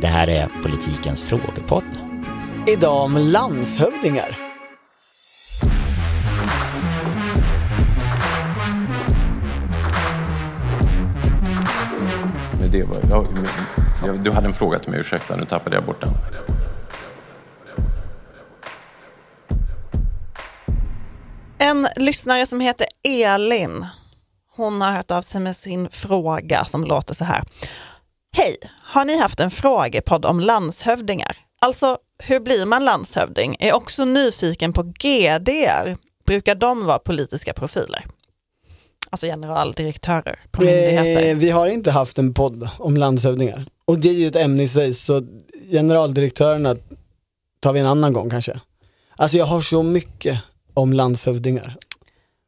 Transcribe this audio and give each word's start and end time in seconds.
Det 0.00 0.06
här 0.06 0.28
är 0.28 0.48
politikens 0.62 1.22
frågepodd. 1.22 1.84
Idag 2.66 3.02
om 3.04 3.16
landshövdingar. 3.16 4.38
Men 12.60 12.70
det 12.70 12.84
var, 12.84 12.96
ja, 13.10 13.24
men- 13.34 13.46
ja, 14.06 14.12
du 14.12 14.30
hade 14.30 14.46
en 14.46 14.54
fråga 14.54 14.78
till 14.78 14.90
mig, 14.90 15.00
ursäkta, 15.00 15.36
nu 15.36 15.44
tappade 15.44 15.76
jag 15.76 15.84
bort 15.84 16.00
den. 16.00 16.12
En 21.58 21.88
lyssnare 21.96 22.46
som 22.46 22.60
heter 22.60 22.86
Elin, 23.08 23.86
hon 24.56 24.80
har 24.80 24.92
hört 24.92 25.10
av 25.10 25.22
sig 25.22 25.40
med 25.40 25.56
sin 25.56 25.88
fråga 25.90 26.64
som 26.64 26.84
låter 26.84 27.14
så 27.14 27.24
här. 27.24 27.42
Hej, 28.36 28.56
har 28.94 29.04
ni 29.04 29.18
haft 29.18 29.40
en 29.40 29.50
frågepodd 29.50 30.24
om 30.24 30.40
landshövdingar? 30.40 31.36
Alltså, 31.58 31.98
hur 32.18 32.40
blir 32.40 32.66
man 32.66 32.84
landshövding? 32.84 33.56
Är 33.60 33.72
också 33.72 34.04
nyfiken 34.04 34.72
på 34.72 34.82
GDR. 34.82 35.96
Brukar 36.26 36.54
de 36.54 36.86
vara 36.86 36.98
politiska 36.98 37.52
profiler? 37.52 38.06
Alltså 39.10 39.26
generaldirektörer 39.26 40.38
på 40.50 40.62
myndigheter. 40.62 41.28
Eh, 41.28 41.36
vi 41.36 41.50
har 41.50 41.66
inte 41.66 41.90
haft 41.90 42.18
en 42.18 42.34
podd 42.34 42.68
om 42.78 42.96
landshövdingar. 42.96 43.64
Och 43.84 43.98
det 43.98 44.08
är 44.08 44.12
ju 44.12 44.26
ett 44.26 44.36
ämne 44.36 44.62
i 44.62 44.68
sig, 44.68 44.94
så 44.94 45.22
generaldirektörerna 45.70 46.76
tar 47.60 47.72
vi 47.72 47.80
en 47.80 47.86
annan 47.86 48.12
gång 48.12 48.30
kanske. 48.30 48.60
Alltså 49.16 49.36
jag 49.36 49.46
har 49.46 49.60
så 49.60 49.82
mycket 49.82 50.38
om 50.74 50.92
landshövdingar. 50.92 51.76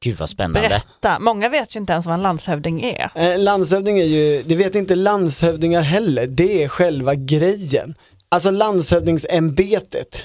Gud 0.06 0.18
vad 0.18 0.28
spännande. 0.28 0.68
Berätta, 0.68 1.18
många 1.20 1.48
vet 1.48 1.76
ju 1.76 1.80
inte 1.80 1.92
ens 1.92 2.06
vad 2.06 2.14
en 2.14 2.22
landshövding 2.22 2.82
är. 2.82 3.10
Eh, 3.14 3.38
landshövding 3.38 3.98
är 3.98 4.04
ju, 4.04 4.42
det 4.46 4.56
vet 4.56 4.74
inte 4.74 4.94
landshövdingar 4.94 5.82
heller, 5.82 6.26
det 6.26 6.62
är 6.64 6.68
själva 6.68 7.14
grejen. 7.14 7.94
Alltså 8.28 8.50
landshövdingsämbetet, 8.50 10.16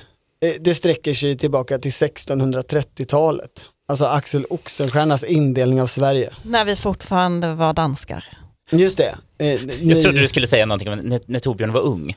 eh, 0.45 0.53
det 0.61 0.75
sträcker 0.75 1.14
sig 1.14 1.38
tillbaka 1.38 1.78
till 1.80 1.92
1630-talet. 1.92 3.52
Alltså 3.88 4.05
Axel 4.05 4.45
Oxenstiernas 4.50 5.23
indelning 5.23 5.81
av 5.81 5.88
Sverige. 5.88 6.33
När 6.44 6.66
vi 6.66 6.75
fortfarande 6.75 7.53
var 7.53 7.73
danskar. 7.73 8.25
Just 8.72 8.98
det. 8.98 9.16
Eh, 9.38 9.59
ni- 9.61 9.80
Jag 9.81 10.02
trodde 10.02 10.22
du 10.22 10.27
skulle 10.27 10.48
säga 10.48 10.66
någonting 10.66 10.89
om 10.94 11.00
när, 11.00 11.20
när 11.25 11.39
Torbjörn 11.39 11.73
var 11.73 11.81
ung. 11.81 12.16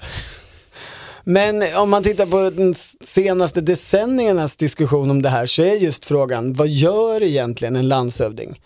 Men 1.24 1.76
om 1.76 1.90
man 1.90 2.02
tittar 2.02 2.26
på 2.26 2.50
den 2.50 2.74
senaste 3.00 3.60
decenniernas 3.60 4.56
diskussion 4.56 5.10
om 5.10 5.22
det 5.22 5.28
här 5.28 5.46
så 5.46 5.62
är 5.62 5.74
just 5.74 6.04
frågan, 6.04 6.52
vad 6.52 6.68
gör 6.68 7.22
egentligen 7.22 7.76
en 7.76 7.88
landshövding? 7.88 8.60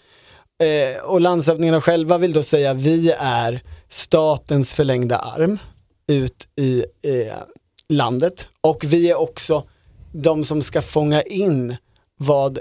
Eh, 0.63 1.03
och 1.03 1.21
landshövdingarna 1.21 1.81
själva 1.81 2.19
vill 2.19 2.33
då 2.33 2.43
säga, 2.43 2.75
vi 2.75 3.13
är 3.19 3.63
statens 3.89 4.75
förlängda 4.75 5.19
arm 5.19 5.59
ut 6.07 6.49
i 6.57 6.85
eh, 7.03 7.37
landet 7.89 8.49
och 8.61 8.85
vi 8.85 9.11
är 9.11 9.21
också 9.21 9.65
de 10.13 10.45
som 10.45 10.63
ska 10.63 10.83
fånga 10.83 11.23
in 11.23 11.77
vad 12.17 12.59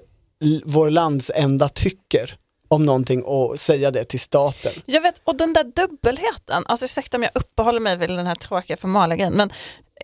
vår 0.65 0.89
landsända 0.89 1.69
tycker 1.69 2.37
om 2.67 2.85
någonting 2.85 3.23
och 3.23 3.59
säga 3.59 3.91
det 3.91 4.03
till 4.03 4.19
staten. 4.19 4.71
Jag 4.85 5.01
vet, 5.01 5.21
och 5.23 5.35
den 5.35 5.53
där 5.53 5.63
dubbelheten, 5.63 6.63
alltså 6.65 6.85
ursäkta 6.85 7.17
om 7.17 7.23
jag 7.23 7.31
uppehåller 7.33 7.79
mig 7.79 7.97
vid 7.97 8.09
den 8.09 8.27
här 8.27 8.35
tråkiga 8.35 8.77
formalia 8.77 9.15
grejen, 9.15 9.33
men 9.33 9.51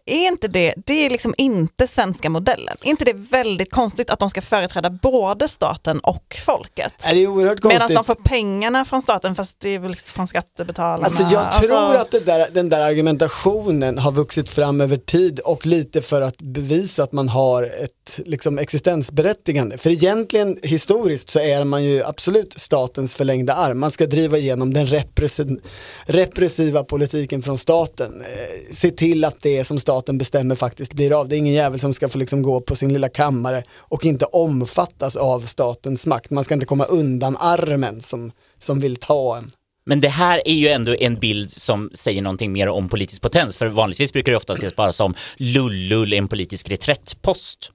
är 0.05 0.27
inte 0.27 0.47
det, 0.47 0.73
det 0.85 1.05
är 1.05 1.09
liksom 1.09 1.33
inte 1.37 1.87
svenska 1.87 2.29
modellen. 2.29 2.77
Är 2.81 2.89
inte 2.89 3.05
det 3.05 3.13
väldigt 3.13 3.71
konstigt 3.71 4.09
att 4.09 4.19
de 4.19 4.29
ska 4.29 4.41
företräda 4.41 4.89
både 4.89 5.47
staten 5.47 5.99
och 5.99 6.37
folket? 6.45 6.93
Är 7.03 7.13
det 7.13 7.23
är 7.23 7.27
oerhört 7.27 7.63
Medan 7.63 7.79
konstigt. 7.79 7.95
de 7.95 8.03
får 8.03 8.15
pengarna 8.15 8.85
från 8.85 9.01
staten 9.01 9.35
fast 9.35 9.59
det 9.59 9.69
är 9.69 9.79
väl 9.79 9.95
från 9.95 10.27
skattebetalarna. 10.27 11.05
Alltså 11.05 11.23
jag 11.31 11.53
tror 11.53 11.95
att 11.95 12.11
där, 12.11 12.49
den 12.51 12.69
där 12.69 12.81
argumentationen 12.81 13.97
har 13.97 14.11
vuxit 14.11 14.50
fram 14.50 14.81
över 14.81 14.97
tid 14.97 15.39
och 15.39 15.66
lite 15.66 16.01
för 16.01 16.22
att 16.22 16.38
bevisa 16.38 17.03
att 17.03 17.11
man 17.11 17.29
har 17.29 17.63
ett 17.63 18.19
liksom, 18.25 18.57
existensberättigande. 18.57 19.78
För 19.78 19.89
egentligen 19.89 20.59
historiskt 20.63 21.29
så 21.29 21.39
är 21.39 21.63
man 21.63 21.83
ju 21.83 22.03
absolut 22.03 22.53
statens 22.59 23.16
förlängda 23.16 23.53
arm. 23.53 23.79
Man 23.79 23.91
ska 23.91 24.05
driva 24.05 24.38
igenom 24.38 24.73
den 24.73 24.85
repressi- 24.85 25.61
repressiva 26.05 26.83
politiken 26.83 27.41
från 27.41 27.57
staten. 27.57 28.22
Eh, 28.22 28.73
se 28.73 28.91
till 28.91 29.25
att 29.25 29.39
det 29.39 29.63
som 29.63 29.79
staten 29.79 29.92
bestämmer 30.01 30.55
faktiskt 30.55 30.93
blir 30.93 31.19
av. 31.19 31.27
Det 31.27 31.35
är 31.35 31.37
ingen 31.37 31.53
jävel 31.53 31.79
som 31.79 31.93
ska 31.93 32.09
få 32.09 32.17
liksom 32.17 32.41
gå 32.41 32.61
på 32.61 32.75
sin 32.75 32.93
lilla 32.93 33.09
kammare 33.09 33.63
och 33.77 34.05
inte 34.05 34.25
omfattas 34.25 35.15
av 35.15 35.39
statens 35.39 36.05
makt. 36.05 36.29
Man 36.31 36.43
ska 36.43 36.53
inte 36.53 36.65
komma 36.65 36.85
undan 36.85 37.37
armen 37.39 38.01
som, 38.01 38.31
som 38.59 38.79
vill 38.79 38.95
ta 38.95 39.37
en. 39.37 39.49
Men 39.85 39.99
det 39.99 40.09
här 40.09 40.41
är 40.45 40.53
ju 40.53 40.67
ändå 40.67 40.95
en 40.95 41.19
bild 41.19 41.51
som 41.51 41.89
säger 41.93 42.21
någonting 42.21 42.51
mer 42.51 42.67
om 42.67 42.89
politisk 42.89 43.21
potens, 43.21 43.55
för 43.55 43.67
vanligtvis 43.67 44.13
brukar 44.13 44.31
det 44.31 44.37
ofta 44.37 44.53
ses 44.53 44.75
bara 44.75 44.91
som 44.91 45.13
lullull, 45.37 46.13
en 46.13 46.27
politisk 46.27 46.69
reträttpost. 46.69 47.71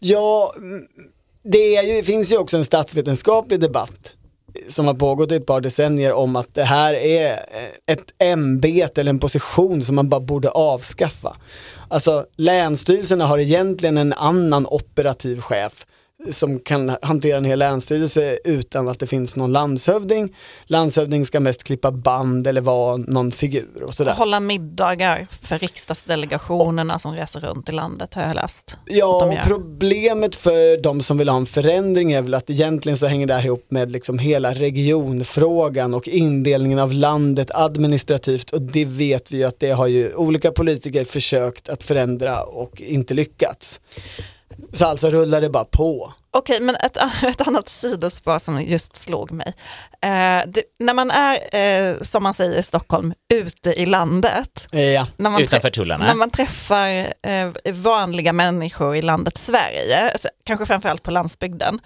Ja, 0.00 0.54
mm, 0.56 0.86
det 1.44 1.82
ju, 1.82 2.02
finns 2.02 2.32
ju 2.32 2.36
också 2.36 2.56
en 2.56 2.64
statsvetenskaplig 2.64 3.60
debatt 3.60 4.12
som 4.68 4.86
har 4.86 4.94
pågått 4.94 5.32
i 5.32 5.34
ett 5.34 5.46
par 5.46 5.60
decennier 5.60 6.12
om 6.12 6.36
att 6.36 6.54
det 6.54 6.64
här 6.64 6.94
är 6.94 7.32
eh, 7.32 7.94
ett 7.94 8.12
ämbete 8.18 9.00
eller 9.00 9.10
en 9.10 9.18
position 9.18 9.82
som 9.82 9.96
man 9.96 10.08
bara 10.08 10.20
borde 10.20 10.50
avskaffa. 10.50 11.36
Alltså 11.88 12.26
länsstyrelserna 12.36 13.26
har 13.26 13.38
egentligen 13.38 13.98
en 13.98 14.12
annan 14.12 14.66
operativ 14.66 15.40
chef 15.40 15.86
som 16.30 16.60
kan 16.60 16.96
hantera 17.02 17.36
en 17.36 17.44
hel 17.44 17.58
länsstyrelse 17.58 18.38
utan 18.44 18.88
att 18.88 18.98
det 18.98 19.06
finns 19.06 19.36
någon 19.36 19.52
landshövding. 19.52 20.34
Landshövding 20.66 21.26
ska 21.26 21.40
mest 21.40 21.64
klippa 21.64 21.90
band 21.92 22.46
eller 22.46 22.60
vara 22.60 22.96
någon 22.96 23.32
figur 23.32 23.82
och 23.82 23.94
sådär. 23.94 24.14
Hålla 24.14 24.40
middagar 24.40 25.26
för 25.42 25.58
riksdagsdelegationerna 25.58 26.98
som 26.98 27.14
reser 27.14 27.40
runt 27.40 27.68
i 27.68 27.72
landet 27.72 28.14
har 28.14 28.22
jag 28.22 28.34
läst. 28.34 28.76
Ja, 28.84 29.24
och 29.24 29.46
problemet 29.46 30.34
för 30.34 30.82
de 30.82 31.02
som 31.02 31.18
vill 31.18 31.28
ha 31.28 31.36
en 31.36 31.46
förändring 31.46 32.12
är 32.12 32.22
väl 32.22 32.34
att 32.34 32.50
egentligen 32.50 32.98
så 32.98 33.06
hänger 33.06 33.26
det 33.26 33.34
här 33.34 33.44
ihop 33.44 33.66
med 33.68 33.90
liksom 33.90 34.18
hela 34.18 34.54
regionfrågan 34.54 35.94
och 35.94 36.08
indelningen 36.08 36.78
av 36.78 36.92
landet 36.92 37.50
administrativt 37.54 38.50
och 38.50 38.62
det 38.62 38.84
vet 38.84 39.30
vi 39.30 39.36
ju 39.36 39.44
att 39.44 39.60
det 39.60 39.70
har 39.70 39.86
ju 39.86 40.14
olika 40.14 40.52
politiker 40.52 41.04
försökt 41.04 41.68
att 41.68 41.84
förändra 41.84 42.42
och 42.42 42.80
inte 42.80 43.14
lyckats. 43.14 43.80
Så 44.72 44.84
alltså 44.84 45.10
rullar 45.10 45.40
det 45.40 45.50
bara 45.50 45.64
på. 45.64 46.12
Okej, 46.30 46.60
men 46.60 46.74
ett, 46.76 46.96
ett 47.22 47.46
annat 47.46 47.68
sidospår 47.68 48.38
som 48.38 48.62
just 48.62 48.96
slog 48.96 49.30
mig. 49.32 49.54
Eh, 50.02 50.42
det, 50.46 50.62
när 50.78 50.94
man 50.94 51.10
är, 51.10 51.54
eh, 51.56 52.02
som 52.02 52.22
man 52.22 52.34
säger 52.34 52.58
i 52.58 52.62
Stockholm, 52.62 53.14
ute 53.34 53.70
i 53.70 53.86
landet, 53.86 54.68
Eh, 54.72 54.80
Ja, 54.80 55.06
när 55.16 55.30
man, 55.30 55.42
Utanför 55.42 55.70
tullarna. 55.70 56.06
när 56.06 56.14
man 56.14 56.30
träffar 56.30 56.88
eh, 57.22 57.72
vanliga 57.72 58.32
människor 58.32 58.96
i 58.96 59.02
landet 59.02 59.38
Sverige, 59.38 60.10
alltså, 60.12 60.28
kanske 60.44 60.66
framförallt 60.66 61.02
på 61.02 61.10
landsbygden, 61.10 61.80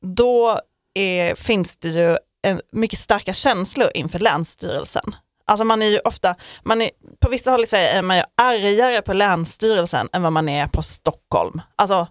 då 0.00 0.60
är, 0.94 1.34
finns 1.34 1.76
det 1.76 1.88
ju 1.88 2.16
en, 2.46 2.60
mycket 2.72 2.98
starka 2.98 3.34
känslor 3.34 3.88
inför 3.94 4.18
Länsstyrelsen. 4.18 5.14
Alltså 5.46 5.64
man 5.64 5.82
är 5.82 5.86
ju 5.86 5.98
ofta, 5.98 6.34
man 6.62 6.82
är, 6.82 6.90
på 7.20 7.30
vissa 7.30 7.50
håll 7.50 7.64
i 7.64 7.66
Sverige 7.66 7.88
är 7.88 8.02
man 8.02 8.16
ju 8.16 8.22
argare 8.42 9.02
på 9.02 9.12
Länsstyrelsen 9.12 10.08
än 10.12 10.22
vad 10.22 10.32
man 10.32 10.48
är 10.48 10.66
på 10.66 10.82
Stockholm. 10.82 11.60
Alltså, 11.76 12.06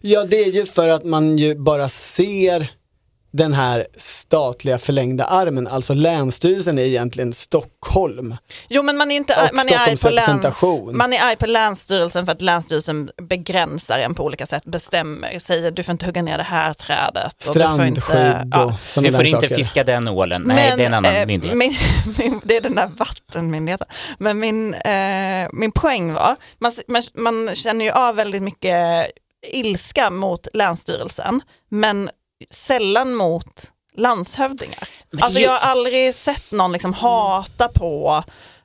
ja 0.00 0.24
det 0.24 0.36
är 0.36 0.50
ju 0.50 0.66
för 0.66 0.88
att 0.88 1.04
man 1.04 1.38
ju 1.38 1.54
bara 1.54 1.88
ser 1.88 2.70
den 3.30 3.54
här 3.54 3.86
statliga 3.96 4.78
förlängda 4.78 5.24
armen, 5.24 5.66
alltså 5.68 5.94
länsstyrelsen 5.94 6.78
är 6.78 6.82
egentligen 6.82 7.32
Stockholm 7.32 8.36
jo 8.68 8.82
men 8.82 8.96
man 8.96 9.10
är 9.10 9.16
inte 9.16 9.34
och 9.34 9.54
man 9.56 9.68
är 9.68 9.78
arg 9.78 9.96
på 9.96 10.10
län, 10.10 10.24
representation. 10.24 10.96
Man 10.96 11.12
är 11.12 11.22
arg 11.22 11.36
på 11.36 11.46
Länsstyrelsen 11.46 12.26
för 12.26 12.32
att 12.32 12.40
Länsstyrelsen 12.40 13.10
begränsar 13.22 13.98
en 13.98 14.14
på 14.14 14.24
olika 14.24 14.46
sätt, 14.46 14.64
bestämmer, 14.64 15.38
säger 15.38 15.70
du 15.70 15.82
får 15.82 15.92
inte 15.92 16.06
hugga 16.06 16.22
ner 16.22 16.38
det 16.38 16.44
här 16.44 16.72
trädet. 16.72 17.48
och 17.48 17.54
du 17.54 17.60
får 17.60 17.84
inte- 17.84 18.00
Strandskydd 18.00 18.52
ja. 18.54 18.78
Du 19.02 19.12
får 19.12 19.26
inte 19.26 19.48
fiska 19.48 19.84
den 19.84 20.08
ålen. 20.08 20.42
Nej, 20.46 20.72
det 20.76 20.82
är 20.82 20.86
en 20.86 20.94
annan 20.94 21.14
eh, 21.16 21.26
myndighet. 21.26 21.56
Min, 21.56 21.76
min, 22.18 22.40
det 22.44 22.56
är 22.56 22.60
den 22.60 22.74
där 22.74 22.90
vattenmyndigheten. 22.96 23.86
Men 24.18 24.38
min, 24.38 24.74
eh, 24.74 25.48
min 25.52 25.72
poäng 25.72 26.12
var, 26.12 26.36
man, 26.58 26.72
man, 26.88 27.02
man 27.14 27.54
känner 27.54 27.84
ju 27.84 27.90
av 27.90 28.16
väldigt 28.16 28.42
mycket 28.42 29.06
ilska 29.52 30.10
mot 30.10 30.48
Länsstyrelsen, 30.54 31.40
men 31.68 32.10
sällan 32.50 33.14
mot 33.14 33.70
landshövdingar. 33.96 34.88
Det 35.10 35.22
Alltså 35.22 35.40
jag 35.40 35.50
har 35.50 35.58
aldrig 35.70 36.14
sett 36.14 36.50
någon 36.50 36.72
liksom 36.72 36.94
hata 36.94 37.68
på 37.68 38.24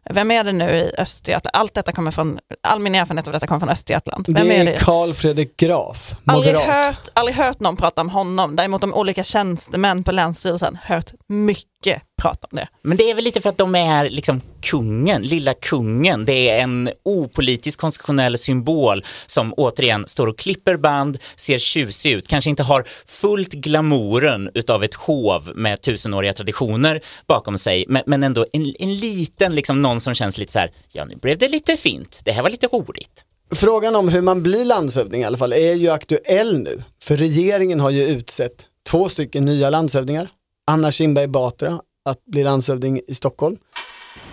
vem 0.10 0.31
är 0.31 0.44
det 0.44 0.52
nu 0.52 0.70
i 0.75 0.92
Östergötland? 0.98 1.56
Allt 1.56 1.74
detta 1.74 1.92
kommer 1.92 2.12
från, 2.12 2.40
all 2.62 2.80
min 2.80 2.96
erfarenhet 2.96 3.28
av 3.28 3.34
detta 3.34 3.48
kommer 3.48 3.60
från 3.60 3.70
Östergötland. 3.70 4.25
Vem 4.28 4.48
det 4.48 4.56
är 4.56 4.68
är? 4.68 4.78
Carl 4.78 5.14
Fredrik 5.14 5.58
Graf, 5.58 6.16
Aldrig 6.25 6.56
moderat. 6.56 6.86
hört, 6.86 7.10
aldrig 7.14 7.36
hört 7.36 7.60
någon 7.60 7.78
prata 7.78 8.02
om 8.02 8.10
honom, 8.10 8.56
däremot 8.56 8.84
om 8.84 8.94
olika 8.94 9.24
tjänstemän 9.24 10.04
på 10.04 10.12
Länsstyrelsen, 10.12 10.78
hört 10.84 11.12
mycket 11.28 11.73
mycket 11.83 12.01
prat 12.21 12.44
om 12.51 12.57
det. 12.57 12.68
Men 12.81 12.97
det 12.97 13.12
är 13.12 13.15
väl 13.15 13.24
lite 13.24 13.41
för 13.41 13.50
att 13.50 13.57
de 13.57 13.75
är 13.75 14.09
liksom 14.09 14.41
kungen, 14.62 15.21
lilla 15.21 15.53
kungen. 15.53 16.25
Det 16.25 16.50
är 16.50 16.59
en 16.59 16.89
opolitisk 17.03 17.80
konstitutionell 17.80 18.38
symbol 18.38 19.03
som 19.27 19.53
återigen 19.57 20.07
står 20.07 20.27
och 20.27 20.38
klipper 20.38 20.77
band, 20.77 21.18
ser 21.35 21.57
tjusig 21.57 22.12
ut, 22.12 22.27
kanske 22.27 22.50
inte 22.50 22.63
har 22.63 22.83
fullt 23.06 23.53
glamouren 23.53 24.50
utav 24.53 24.83
ett 24.83 24.94
hov 24.94 25.51
med 25.56 25.81
tusenåriga 25.81 26.33
traditioner 26.33 27.01
bakom 27.27 27.57
sig, 27.57 27.85
men, 27.88 28.03
men 28.06 28.24
ändå 28.24 28.45
en, 28.53 28.75
en 28.80 28.95
liten, 28.95 29.56
liksom 29.56 29.81
någon 29.81 30.01
som 30.01 30.13
känns 30.13 30.38
lite 30.38 30.51
så 30.51 30.59
här, 30.59 30.71
ja 30.91 31.06
nu 31.06 31.15
blev 31.15 31.38
det 31.38 31.47
lite 31.47 31.77
fint, 31.77 32.21
det 32.25 32.31
här 32.31 32.44
var 32.44 32.50
lite 32.50 32.68
roligt. 32.68 33.25
Frågan 33.56 33.95
om 33.95 34.09
hur 34.09 34.21
man 34.21 34.44
blir 34.44 34.65
landshövding 34.65 35.21
i 35.21 35.25
alla 35.25 35.38
fall 35.38 35.53
är 35.53 35.74
ju 35.74 35.89
aktuell 35.89 36.59
nu. 36.59 36.83
För 37.03 37.18
regeringen 37.18 37.80
har 37.80 37.89
ju 37.89 38.03
utsett 38.03 38.65
två 38.89 39.09
stycken 39.09 39.45
nya 39.45 39.69
landshövdingar. 39.69 40.30
Anna 40.68 40.92
Kinberg 40.92 41.27
Batra 41.27 41.81
att 42.10 42.25
bli 42.25 42.44
landshövding 42.44 43.01
i 43.07 43.15
Stockholm. 43.15 43.57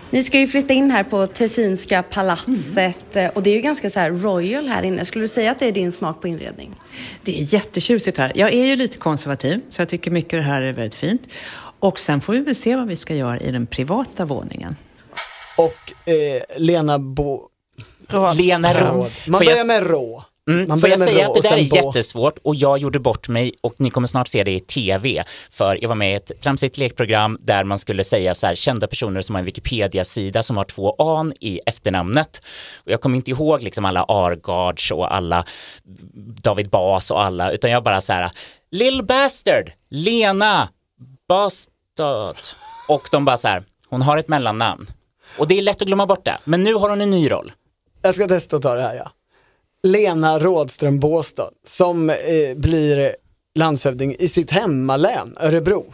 Ni 0.09 0.23
ska 0.23 0.39
ju 0.39 0.47
flytta 0.47 0.73
in 0.73 0.91
här 0.91 1.03
på 1.03 1.27
Tessinska 1.27 2.03
palatset 2.03 3.15
mm. 3.15 3.31
och 3.35 3.43
det 3.43 3.49
är 3.49 3.55
ju 3.55 3.61
ganska 3.61 3.89
så 3.89 3.99
här 3.99 4.11
royal 4.11 4.67
här 4.67 4.83
inne. 4.83 5.05
Skulle 5.05 5.23
du 5.23 5.27
säga 5.27 5.51
att 5.51 5.59
det 5.59 5.67
är 5.67 5.71
din 5.71 5.91
smak 5.91 6.21
på 6.21 6.27
inredning? 6.27 6.75
Det 7.23 7.39
är 7.39 7.53
jättetjusigt 7.53 8.17
här. 8.17 8.31
Jag 8.35 8.53
är 8.53 8.65
ju 8.65 8.75
lite 8.75 8.97
konservativ 8.97 9.61
så 9.69 9.81
jag 9.81 9.89
tycker 9.89 10.11
mycket 10.11 10.31
det 10.31 10.41
här 10.41 10.61
är 10.61 10.73
väldigt 10.73 10.95
fint. 10.95 11.21
Och 11.79 11.99
sen 11.99 12.21
får 12.21 12.33
vi 12.33 12.39
väl 12.39 12.55
se 12.55 12.75
vad 12.75 12.87
vi 12.87 12.95
ska 12.95 13.15
göra 13.15 13.39
i 13.39 13.51
den 13.51 13.67
privata 13.67 14.25
våningen. 14.25 14.75
Och 15.57 16.09
eh, 16.09 16.41
Lena 16.57 16.99
Bo... 16.99 17.47
Lena 18.35 18.73
Rå. 18.73 19.07
Man 19.27 19.39
börjar 19.39 19.65
med 19.65 19.87
Rå. 19.87 20.23
Mm, 20.49 20.65
Man 20.67 20.79
får 20.79 20.89
jag 20.89 20.99
säga 20.99 21.27
att 21.27 21.33
det 21.33 21.41
där 21.41 21.57
är 21.57 21.69
bo. 21.69 21.75
jättesvårt 21.75 22.37
och 22.43 22.55
jag 22.55 22.77
gjorde 22.77 22.99
bort 22.99 23.29
mig 23.29 23.53
och 23.61 23.73
ni 23.77 23.89
kommer 23.89 24.07
snart 24.07 24.27
se 24.27 24.43
det 24.43 24.51
i 24.51 24.59
tv. 24.59 25.23
För 25.51 25.77
jag 25.81 25.89
var 25.89 25.95
med 25.95 26.11
i 26.11 26.15
ett 26.15 26.31
tramsigt 26.41 26.77
lekprogram 26.77 27.37
där 27.41 27.63
man 27.63 27.79
skulle 27.79 28.03
säga 28.03 28.35
så 28.35 28.47
här 28.47 28.55
kända 28.55 28.87
personer 28.87 29.21
som 29.21 29.35
har 29.35 29.39
en 29.39 29.45
Wikipedia-sida 29.45 30.43
som 30.43 30.57
har 30.57 30.63
två 30.63 30.95
an 30.97 31.33
i 31.39 31.59
efternamnet. 31.65 32.41
Och 32.85 32.91
jag 32.91 33.01
kommer 33.01 33.15
inte 33.15 33.31
ihåg 33.31 33.61
liksom 33.63 33.85
alla 33.85 34.03
Argards 34.03 34.91
och 34.91 35.15
alla 35.15 35.45
David 36.43 36.69
Bas 36.69 37.11
och 37.11 37.23
alla 37.23 37.51
utan 37.51 37.71
jag 37.71 37.83
bara 37.83 38.01
så 38.01 38.13
här 38.13 38.31
Lill 38.71 39.03
Bastard, 39.03 39.71
Lena 39.89 40.69
Bastard 41.27 42.37
och 42.89 43.01
de 43.11 43.25
bara 43.25 43.37
så 43.37 43.47
här 43.47 43.63
hon 43.89 44.01
har 44.01 44.17
ett 44.17 44.27
mellannamn. 44.27 44.87
Och 45.37 45.47
det 45.47 45.57
är 45.57 45.61
lätt 45.61 45.81
att 45.81 45.87
glömma 45.87 46.05
bort 46.05 46.25
det, 46.25 46.37
men 46.43 46.63
nu 46.63 46.73
har 46.73 46.89
hon 46.89 47.01
en 47.01 47.09
ny 47.09 47.31
roll. 47.31 47.51
Jag 48.01 48.15
ska 48.15 48.27
testa 48.27 48.55
att 48.55 48.61
ta 48.61 48.75
det 48.75 48.81
här 48.81 48.95
ja. 48.95 49.11
Lena 49.87 50.39
Rådström 50.39 50.99
Båstad 50.99 51.49
som 51.67 52.09
eh, 52.09 52.15
blir 52.55 53.15
landshövding 53.59 54.15
i 54.19 54.27
sitt 54.27 54.51
hemmalän, 54.51 55.37
Örebro. 55.39 55.93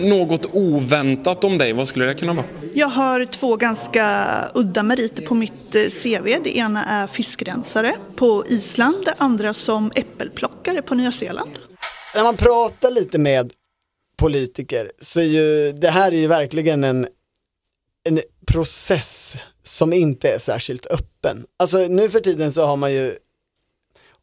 Något 0.00 0.46
oväntat 0.52 1.44
om 1.44 1.58
dig, 1.58 1.72
vad 1.72 1.88
skulle 1.88 2.04
det 2.04 2.14
kunna 2.14 2.32
vara? 2.32 2.46
Jag 2.74 2.88
har 2.88 3.24
två 3.24 3.56
ganska 3.56 4.26
udda 4.54 4.82
meriter 4.82 5.22
på 5.22 5.34
mitt 5.34 5.74
eh, 5.74 5.82
CV. 5.82 6.42
Det 6.44 6.56
ena 6.56 6.84
är 6.84 7.06
fiskrensare 7.06 7.96
på 8.16 8.44
Island, 8.46 8.96
det 9.04 9.14
andra 9.18 9.54
som 9.54 9.92
äppelplockare 9.94 10.82
på 10.82 10.94
Nya 10.94 11.12
Zeeland. 11.12 11.50
När 12.14 12.22
man 12.22 12.36
pratar 12.36 12.90
lite 12.90 13.18
med 13.18 13.52
politiker 14.16 14.90
så 15.00 15.20
är 15.20 15.24
ju 15.24 15.72
det 15.72 15.90
här 15.90 16.12
är 16.12 16.16
ju 16.16 16.26
verkligen 16.26 16.84
en, 16.84 17.08
en 18.08 18.20
process 18.46 19.36
som 19.62 19.92
inte 19.92 20.30
är 20.30 20.38
särskilt 20.38 20.86
öppen. 20.86 21.46
Alltså 21.56 21.78
nu 21.78 22.10
för 22.10 22.20
tiden 22.20 22.52
så 22.52 22.66
har 22.66 22.76
man 22.76 22.92
ju 22.92 23.14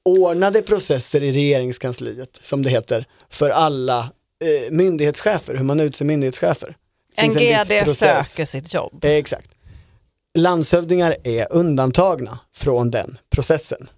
ordnade 0.04 0.62
processer 0.62 1.24
i 1.24 1.32
regeringskansliet, 1.32 2.40
som 2.42 2.64
det 2.64 2.70
heter, 2.70 3.06
för 3.30 3.50
alla 3.50 4.00
eh, 4.00 4.72
myndighetschefer, 4.72 5.56
hur 5.56 5.64
man 5.64 5.80
utser 5.80 6.06
myndighetschefer. 6.06 6.76
En 7.16 7.30
GD 7.30 7.84
process. 7.84 8.32
söker 8.32 8.46
sitt 8.46 8.74
jobb. 8.74 9.06
Eh, 9.06 9.12
exakt. 9.12 9.52
Landshövdingar 10.38 11.16
är 11.24 11.48
undantagna 11.54 12.40
från 12.54 12.92
den 12.92 13.18
processen. 13.30 13.90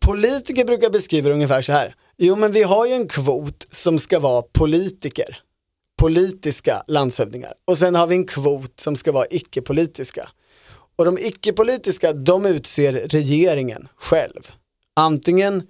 Politiker 0.00 0.64
brukar 0.64 0.90
beskriva 0.90 1.28
det 1.28 1.34
ungefär 1.34 1.62
så 1.62 1.72
här. 1.72 1.94
Jo 2.16 2.36
men 2.36 2.52
vi 2.52 2.62
har 2.62 2.86
ju 2.86 2.92
en 2.92 3.08
kvot 3.08 3.66
som 3.70 3.98
ska 3.98 4.18
vara 4.18 4.42
politiker. 4.42 5.38
Politiska 5.96 6.82
landshövdingar. 6.88 7.54
Och 7.64 7.78
sen 7.78 7.94
har 7.94 8.06
vi 8.06 8.14
en 8.14 8.26
kvot 8.26 8.80
som 8.80 8.96
ska 8.96 9.12
vara 9.12 9.26
icke-politiska. 9.30 10.28
Och 10.96 11.04
de 11.04 11.18
icke-politiska, 11.18 12.12
de 12.12 12.46
utser 12.46 12.92
regeringen 12.92 13.88
själv. 13.96 14.50
Antingen 14.96 15.62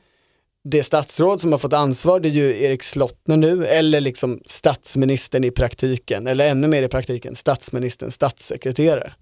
det 0.64 0.82
statsråd 0.82 1.40
som 1.40 1.52
har 1.52 1.58
fått 1.58 1.72
ansvar, 1.72 2.20
det 2.20 2.28
är 2.28 2.32
ju 2.32 2.62
Erik 2.62 2.82
Slottner 2.82 3.36
nu, 3.36 3.66
eller 3.66 4.00
liksom 4.00 4.40
statsministern 4.46 5.44
i 5.44 5.50
praktiken, 5.50 6.26
eller 6.26 6.48
ännu 6.48 6.68
mer 6.68 6.82
i 6.82 6.88
praktiken, 6.88 7.34
statsministerns 7.34 8.14
statssekreterare. 8.14 9.12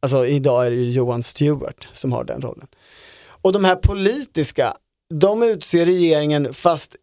Alltså 0.00 0.26
idag 0.26 0.66
är 0.66 0.70
det 0.70 0.76
ju 0.76 0.90
Johan 0.90 1.22
Stewart 1.22 1.88
som 1.92 2.12
har 2.12 2.24
den 2.24 2.40
rollen. 2.40 2.66
Och 3.26 3.52
de 3.52 3.64
här 3.64 3.76
politiska, 3.76 4.76
de 5.14 5.42
utser 5.42 5.86
regeringen 5.86 6.54
fast 6.54 6.96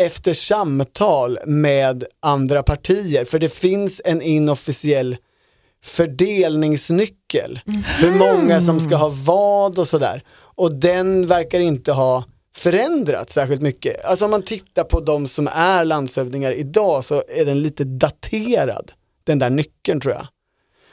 efter 0.00 0.34
samtal 0.34 1.38
med 1.46 2.04
andra 2.20 2.62
partier, 2.62 3.24
för 3.24 3.38
det 3.38 3.48
finns 3.48 4.00
en 4.04 4.22
inofficiell 4.22 5.16
fördelningsnyckel. 5.84 7.60
Hur 7.98 8.10
många 8.10 8.60
som 8.60 8.80
ska 8.80 8.96
ha 8.96 9.08
vad 9.08 9.78
och 9.78 9.88
sådär. 9.88 10.22
Och 10.34 10.74
den 10.74 11.26
verkar 11.26 11.60
inte 11.60 11.92
ha 11.92 12.24
förändrats 12.54 13.34
särskilt 13.34 13.62
mycket. 13.62 14.04
Alltså 14.04 14.24
om 14.24 14.30
man 14.30 14.42
tittar 14.42 14.84
på 14.84 15.00
de 15.00 15.28
som 15.28 15.48
är 15.48 15.84
landshövdingar 15.84 16.52
idag 16.52 17.04
så 17.04 17.22
är 17.28 17.44
den 17.44 17.62
lite 17.62 17.84
daterad. 17.84 18.92
Den 19.24 19.38
där 19.38 19.50
nyckeln 19.50 20.00
tror 20.00 20.14
jag. 20.14 20.26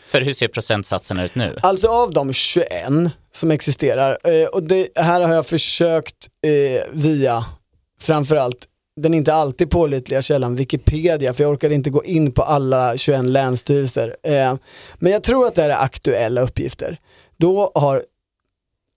För 0.07 0.21
hur 0.21 0.33
ser 0.33 0.47
procentsatserna 0.47 1.25
ut 1.25 1.35
nu? 1.35 1.59
Alltså 1.63 1.87
av 1.87 2.13
de 2.13 2.33
21 2.33 2.67
som 3.31 3.51
existerar, 3.51 4.17
eh, 4.23 4.47
och 4.47 4.63
det 4.63 4.87
här 4.95 5.21
har 5.21 5.33
jag 5.33 5.45
försökt 5.45 6.27
eh, 6.43 6.83
via 6.93 7.45
framförallt 8.01 8.65
den 9.01 9.13
inte 9.13 9.33
alltid 9.33 9.69
pålitliga 9.69 10.21
källan 10.21 10.55
Wikipedia, 10.55 11.33
för 11.33 11.43
jag 11.43 11.51
orkade 11.51 11.75
inte 11.75 11.89
gå 11.89 12.03
in 12.03 12.31
på 12.31 12.41
alla 12.41 12.97
21 12.97 13.25
länsstyrelser. 13.25 14.15
Eh, 14.23 14.55
men 14.95 15.11
jag 15.11 15.23
tror 15.23 15.47
att 15.47 15.55
det 15.55 15.61
här 15.61 15.69
är 15.69 15.83
aktuella 15.83 16.41
uppgifter. 16.41 16.99
Då, 17.37 17.71
har, 17.75 18.03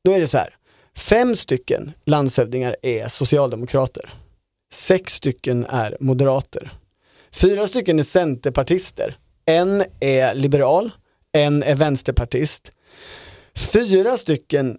då 0.05 0.13
är 0.13 0.21
det 0.21 0.29
så 0.29 0.39
här, 0.39 0.55
fem 0.97 1.37
stycken 1.37 1.93
landshövdingar 2.05 2.77
är 2.83 3.09
socialdemokrater. 3.09 4.13
Sex 4.73 5.15
stycken 5.15 5.67
är 5.69 5.97
moderater. 6.01 6.73
Fyra 7.31 7.67
stycken 7.67 7.99
är 7.99 8.03
centerpartister. 8.03 9.17
En 9.47 9.85
är 10.01 10.35
liberal, 10.35 10.91
en 11.33 11.63
är 11.63 11.75
vänsterpartist. 11.75 12.73
Fyra 13.55 14.17
stycken 14.17 14.79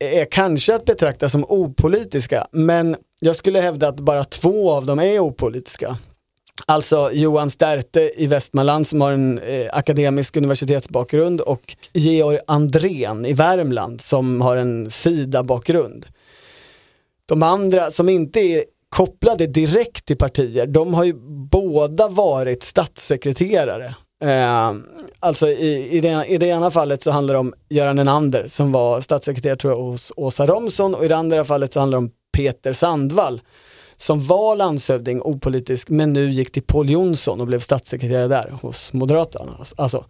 är 0.00 0.24
kanske 0.24 0.74
att 0.74 0.84
betrakta 0.84 1.28
som 1.28 1.44
opolitiska, 1.48 2.46
men 2.52 2.96
jag 3.20 3.36
skulle 3.36 3.60
hävda 3.60 3.88
att 3.88 4.00
bara 4.00 4.24
två 4.24 4.70
av 4.70 4.86
dem 4.86 4.98
är 4.98 5.18
opolitiska. 5.18 5.98
Alltså 6.66 7.10
Johan 7.12 7.50
Sterte 7.50 8.12
i 8.16 8.26
Västmanland 8.26 8.86
som 8.86 9.00
har 9.00 9.12
en 9.12 9.38
eh, 9.38 9.68
akademisk 9.72 10.36
universitetsbakgrund 10.36 11.40
och 11.40 11.76
Georg 11.92 12.38
Andrén 12.46 13.26
i 13.26 13.32
Värmland 13.32 14.00
som 14.00 14.40
har 14.40 14.56
en 14.56 14.90
SIDA-bakgrund. 14.90 16.06
De 17.26 17.42
andra 17.42 17.90
som 17.90 18.08
inte 18.08 18.40
är 18.40 18.64
kopplade 18.88 19.46
direkt 19.46 20.06
till 20.06 20.16
partier, 20.16 20.66
de 20.66 20.94
har 20.94 21.04
ju 21.04 21.14
båda 21.50 22.08
varit 22.08 22.62
statssekreterare. 22.62 23.94
Eh, 24.24 24.72
alltså 25.20 25.48
i, 25.48 25.88
i, 25.90 26.00
det, 26.00 26.26
i 26.28 26.38
det 26.38 26.46
ena 26.46 26.70
fallet 26.70 27.02
så 27.02 27.10
handlar 27.10 27.34
det 27.34 27.40
om 27.40 27.54
Göran 27.68 27.98
Enander 27.98 28.44
som 28.48 28.72
var 28.72 29.00
statssekreterare 29.00 29.56
tror 29.56 29.72
jag, 29.72 29.80
hos 29.82 30.12
Åsa 30.16 30.46
Romson 30.46 30.94
och 30.94 31.04
i 31.04 31.08
det 31.08 31.16
andra 31.16 31.44
fallet 31.44 31.72
så 31.72 31.80
handlar 31.80 31.98
det 31.98 32.04
om 32.04 32.10
Peter 32.32 32.72
Sandvall 32.72 33.40
som 33.96 34.26
var 34.26 34.56
landshövding 34.56 35.22
opolitisk 35.22 35.88
men 35.88 36.12
nu 36.12 36.30
gick 36.30 36.52
till 36.52 36.62
Paul 36.62 36.90
Jonsson 36.90 37.40
och 37.40 37.46
blev 37.46 37.60
statssekreterare 37.60 38.28
där 38.28 38.58
hos 38.62 38.92
Moderaterna. 38.92 39.52
Alltså, 39.76 40.04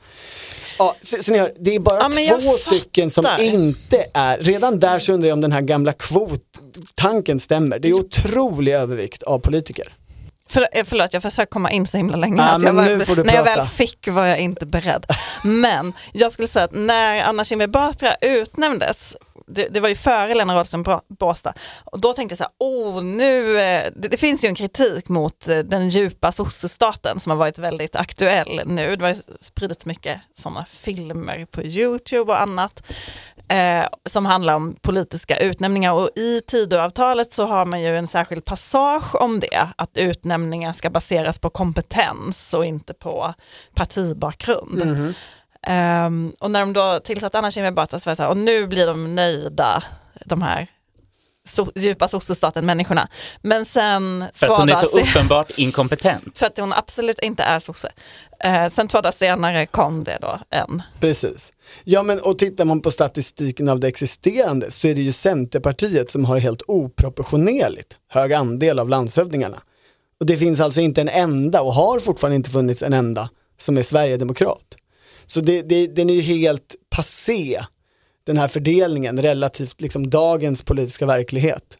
ja, 0.79 0.95
så, 1.03 1.23
så 1.23 1.33
ni 1.33 1.39
hör, 1.39 1.53
det 1.59 1.75
är 1.75 1.81
bara 1.81 2.11
Ja, 2.21 2.39
två 2.41 2.53
stycken 2.53 3.11
som 3.11 3.27
inte 3.41 4.07
är, 4.15 4.39
redan 4.39 4.81
där 4.81 4.99
så 4.99 5.13
undrar 5.13 5.29
jag 5.29 5.35
om 5.35 5.41
den 5.41 5.53
här 5.53 5.61
gamla 5.61 5.93
kvottanken 5.93 7.41
stämmer. 7.41 7.79
Det 7.79 7.89
är 7.89 7.93
otrolig 7.93 8.73
övervikt 8.73 9.23
av 9.23 9.39
politiker. 9.39 9.97
För, 10.51 10.69
eh, 10.73 10.85
förlåt, 10.85 11.13
jag 11.13 11.23
försöker 11.23 11.51
komma 11.51 11.71
in 11.71 11.87
så 11.87 11.97
himla 11.97 12.17
länge. 12.17 12.43
Att 12.43 12.63
jag 12.63 12.73
var, 12.73 12.83
när 13.25 13.35
jag 13.35 13.45
prata. 13.45 13.61
väl 13.61 13.67
fick 13.67 14.09
var 14.09 14.27
jag 14.27 14.39
inte 14.39 14.67
beredd. 14.67 15.07
Men 15.45 15.93
jag 16.13 16.33
skulle 16.33 16.49
säga 16.49 16.65
att 16.65 16.75
när 16.75 17.25
Anna 17.25 17.45
Kinberg 17.45 17.69
Batra 17.69 18.15
utnämndes, 18.21 19.17
det, 19.47 19.69
det 19.69 19.81
var 19.81 19.89
ju 19.89 19.95
före 19.95 20.35
Lena 20.35 20.55
Rådström 20.55 20.85
Båstad. 21.09 21.53
Och 21.85 22.01
då 22.01 22.13
tänkte 22.13 22.33
jag 22.33 22.39
så 22.39 22.45
här, 22.45 22.53
oh 22.59 23.03
nu, 23.03 23.59
eh, 23.59 23.91
det, 23.97 24.09
det 24.09 24.17
finns 24.17 24.45
ju 24.45 24.49
en 24.49 24.55
kritik 24.55 25.09
mot 25.09 25.49
eh, 25.49 25.59
den 25.59 25.89
djupa 25.89 26.33
sossestaten 26.33 27.21
som 27.21 27.31
har 27.31 27.37
varit 27.37 27.59
väldigt 27.59 27.97
aktuell 27.97 28.61
nu. 28.67 28.97
Det 28.97 29.05
har 29.05 29.17
spridits 29.41 29.87
mycket 29.87 30.21
sådana 30.39 30.67
filmer 30.71 31.47
på 31.51 31.63
YouTube 31.63 32.33
och 32.33 32.41
annat 32.41 32.83
eh, 33.51 33.87
som 34.11 34.27
handlar 34.27 34.55
om 34.55 34.77
politiska 34.81 35.37
utnämningar. 35.37 35.93
Och 35.93 36.11
i 36.17 36.41
Tidöavtalet 36.41 37.35
så 37.35 37.47
har 37.47 37.67
man 37.67 37.83
ju 37.83 37.97
en 37.97 38.07
särskild 38.07 38.45
passage 38.45 39.15
om 39.15 39.41
det, 39.41 39.69
att 39.77 39.97
utnämningar 39.97 40.73
ska 40.73 40.91
baseras 40.91 41.39
på 41.39 41.51
kompetens 41.51 42.55
och 42.55 42.67
inte 42.67 42.95
på 42.95 43.35
partibakgrund. 43.75 44.83
Ehm, 45.67 46.33
och 46.41 46.51
när 46.51 46.61
de 46.61 46.73
då 46.73 47.01
tillsatte 47.05 47.39
Anna 47.39 47.51
Kinberg 47.51 47.75
Batra 47.75 47.99
så 47.99 48.11
var 48.11 48.13
det 48.13 48.17
så 48.17 48.23
här, 48.23 48.31
och 48.31 48.37
nu 48.37 48.67
blir 48.67 48.87
de 48.87 49.15
nöjda, 49.15 49.83
de 50.25 50.43
här 50.43 50.67
so 51.51 51.73
djupa 51.75 52.09
sossestaten-människorna. 52.09 53.09
Men 53.43 53.65
sen 53.67 54.25
För 54.35 54.47
att 54.47 54.59
hon 54.59 54.69
är 54.69 54.75
så 54.75 54.89
sen- 54.89 55.01
uppenbart 55.09 55.51
inkompetent. 55.59 56.39
för 56.39 56.47
att 56.47 56.59
hon 56.59 56.73
absolut 56.73 57.19
inte 57.19 57.43
är 57.43 57.61
sosse. 57.61 57.93
Eh, 58.45 58.69
sen 58.73 58.89
två 58.89 59.01
dagar 59.01 59.13
senare 59.13 59.67
kom 59.67 60.05
det 60.05 60.19
då 60.21 60.39
en. 60.51 60.83
Precis. 61.01 61.53
Ja 61.85 62.03
men 62.03 62.21
och 62.21 62.39
tittar 62.39 62.65
man 62.65 62.81
på 62.83 62.91
statistiken 62.91 63.69
av 63.69 63.81
det 63.81 63.89
existerande 63.89 64.71
så 64.71 64.89
är 64.89 64.95
det 64.95 65.01
ju 65.01 65.13
Centerpartiet 65.13 66.11
som 66.11 66.25
har 66.25 66.39
helt 66.39 66.63
oproportionerligt 66.67 67.97
hög 68.09 68.33
andel 68.33 68.79
av 68.79 68.89
landshövdingarna. 68.89 69.57
Och 70.21 70.27
det 70.27 70.37
finns 70.37 70.61
alltså 70.61 70.81
inte 70.81 71.01
en 71.01 71.09
enda 71.09 71.63
och 71.63 71.75
har 71.75 71.99
fortfarande 72.01 72.37
inte 72.37 72.51
funnits 72.51 72.83
en 72.83 72.93
enda 72.93 73.29
som 73.59 73.79
är 73.79 73.83
Sverigedemokrat. 73.83 74.65
Så 75.27 75.41
det, 75.41 75.63
det, 75.63 75.87
den 75.87 76.11
är 76.11 76.15
ju 76.15 76.21
helt 76.21 76.75
passé, 76.91 77.61
den 78.25 78.39
här 78.39 78.49
fördelningen 78.49 79.23
relativt 79.23 79.81
liksom 79.81 80.11
dagens 80.11 80.63
politiska 80.63 81.07
verklighet. 81.07 81.79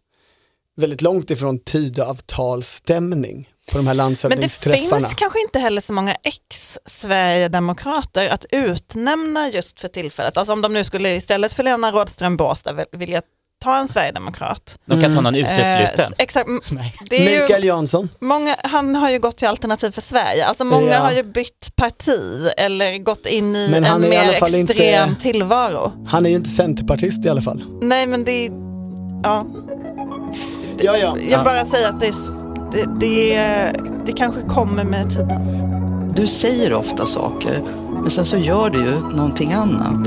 Väldigt 0.77 1.03
långt 1.03 1.31
ifrån 1.31 1.59
Tidöavtalsstämning 1.59 3.49
på 3.73 3.79
de 3.79 3.87
här 3.87 3.95
Men 3.95 3.97
det 3.97 4.03
landshövdingsträffarna. 4.03 5.01
finns 5.01 5.15
kanske 5.15 5.41
inte 5.41 5.59
heller 5.59 5.81
så 5.81 5.93
många 5.93 6.17
ex-sverigedemokrater 6.23 8.29
att 8.29 8.47
utnämna 8.51 9.49
just 9.49 9.81
för 9.81 9.89
tillfället. 9.89 10.37
Alltså 10.37 10.53
om 10.53 10.63
de 10.63 10.73
nu 10.73 10.85
skulle 10.85 11.17
istället 11.17 11.53
för 11.53 11.63
Lena 11.63 11.93
Rådström 11.93 12.37
Båstad 12.37 12.85
vilja 12.93 13.23
ta 13.61 13.77
en 13.79 13.89
sverigedemokrat. 13.89 14.79
De 14.87 15.01
kan 15.01 15.15
ta 15.15 15.21
någon 15.21 15.35
Eh, 15.35 15.41
utesluten. 15.41 16.05
s- 16.13 16.13
exakt, 16.19 16.49
Nej. 16.71 16.95
det 17.11 17.27
är 17.29 17.35
ju 17.37 17.43
Mikael 17.43 17.65
Jansson. 17.65 18.09
många, 18.21 18.57
han 18.65 18.95
har 18.95 19.11
ju 19.11 19.19
gått 19.19 19.37
till 19.37 19.49
Alternativ 19.49 19.91
för 19.91 20.01
Sverige, 20.01 20.47
alltså 20.47 20.65
många 20.65 20.91
Ja. 20.93 20.99
har 20.99 21.13
ju 21.13 21.23
bytt 21.23 21.77
parti 21.77 22.49
eller 22.57 22.99
gått 22.99 23.27
in 23.27 23.57
i 23.57 23.69
Men 23.71 23.85
en 23.85 24.05
i 24.05 24.09
mer 24.09 24.33
fall 24.33 24.55
extrem 24.55 25.09
inte- 25.11 25.23
tillvaro. 25.23 25.93
Han 26.07 26.27
är 26.27 26.31
ju 26.31 26.37
inte 26.37 26.51
centerpartist 26.51 27.25
i 27.25 27.29
alla 27.29 27.43
fall. 27.43 27.65
Nej 27.83 28.07
men 28.07 28.25
det 28.25 28.47
är, 28.47 28.51
ja, 29.23 29.47
Ja, 30.83 30.97
ja. 30.97 31.17
jag 31.31 31.45
bara 31.45 31.67
säger 31.67 31.89
att 31.89 32.01
det, 32.01 32.07
är 32.07 32.15
det, 32.73 32.87
det, 33.01 33.73
det 34.07 34.13
kanske 34.13 34.41
kommer 34.41 34.85
med 34.85 35.11
tiden. 35.11 35.41
Du 36.17 36.27
säger 36.27 36.75
ofta 36.75 37.07
saker, 37.07 37.63
men 38.03 38.11
sen 38.11 38.25
så 38.25 38.37
gör 38.37 38.71
du 38.71 38.79
ju. 38.79 39.01
Någonting 39.17 39.53
annat. 39.53 40.07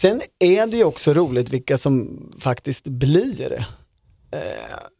Sen 0.00 0.22
är 0.38 0.66
det 0.66 0.76
ju 0.76 0.84
också 0.84 1.12
roligt 1.12 1.48
vilka 1.48 1.78
som 1.78 2.18
faktiskt 2.40 2.84
blir 2.84 3.66
eh, 4.32 4.40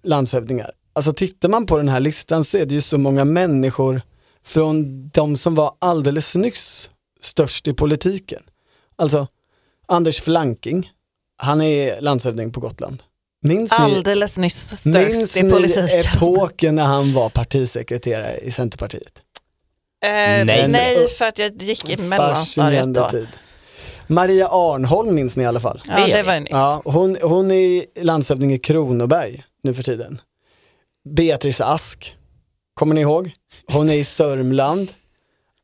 landshövdingar. 0.04 0.70
Alltså 0.92 1.12
tittar 1.12 1.48
man 1.48 1.66
på 1.66 1.76
den 1.76 1.88
här 1.88 2.00
listan 2.00 2.44
så 2.44 2.58
är 2.58 2.66
det 2.66 2.74
ju 2.74 2.80
så 2.80 2.98
många 2.98 3.24
människor 3.24 4.02
från 4.44 5.08
de 5.08 5.36
som 5.36 5.54
var 5.54 5.74
alldeles 5.78 6.34
nyss 6.34 6.90
störst 7.20 7.68
i 7.68 7.72
politiken. 7.72 8.42
Alltså 8.96 9.26
Anders 9.86 10.20
Flanking, 10.20 10.90
han 11.36 11.62
är 11.62 12.00
landshövding 12.00 12.52
på 12.52 12.60
Gotland. 12.60 13.02
Minns 13.42 13.70
ni, 13.70 13.76
Alldeles 13.76 14.36
nyss 14.36 14.84
minns 14.84 15.30
störst 15.30 15.36
i 15.36 15.42
ni 15.42 15.50
politiken. 15.50 16.00
epoken 16.00 16.74
när 16.74 16.84
han 16.86 17.12
var 17.12 17.30
partisekreterare 17.30 18.38
i 18.38 18.52
Centerpartiet? 18.52 19.22
Eh, 20.04 20.10
Nej. 20.44 20.68
nej. 20.68 21.08
för 21.08 21.24
att 21.24 21.38
jag 21.38 21.62
gick 21.62 21.90
i 21.90 21.96
mellanstadiet 21.96 22.94
då. 22.94 23.10
tid. 23.10 23.28
Maria 24.08 24.48
Arnholm 24.48 25.14
minns 25.14 25.36
ni 25.36 25.42
i 25.42 25.46
alla 25.46 25.60
fall. 25.60 25.82
Ja, 25.88 26.06
Det 26.06 26.22
var 26.22 26.34
ju 26.34 26.40
nyss. 26.40 26.48
Ja, 26.50 26.82
hon, 26.84 27.16
hon 27.22 27.50
är 27.50 27.84
landshövding 28.04 28.52
i 28.52 28.58
Kronoberg 28.58 29.44
nu 29.62 29.74
för 29.74 29.82
tiden. 29.82 30.20
Beatrice 31.08 31.60
Ask, 31.60 32.16
kommer 32.74 32.94
ni 32.94 33.00
ihåg? 33.00 33.32
Hon 33.66 33.90
är 33.90 33.94
i 33.94 34.04
Sörmland. 34.04 34.92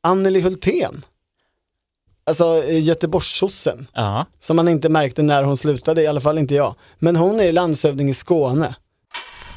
Anneli 0.02 0.40
Hultén, 0.40 1.04
alltså 2.26 2.62
eh, 2.64 2.82
Göteborgssossen, 2.84 3.86
Ja. 3.94 4.26
som 4.38 4.56
man 4.56 4.68
inte 4.68 4.88
märkte 4.88 5.22
när 5.22 5.42
hon 5.42 5.56
slutade, 5.56 6.02
i 6.02 6.06
alla 6.06 6.20
fall 6.20 6.38
inte 6.38 6.54
jag. 6.54 6.74
Men 6.98 7.16
hon 7.16 7.40
är 7.40 7.52
landshövding 7.52 8.08
i 8.08 8.14
Skåne. 8.14 8.74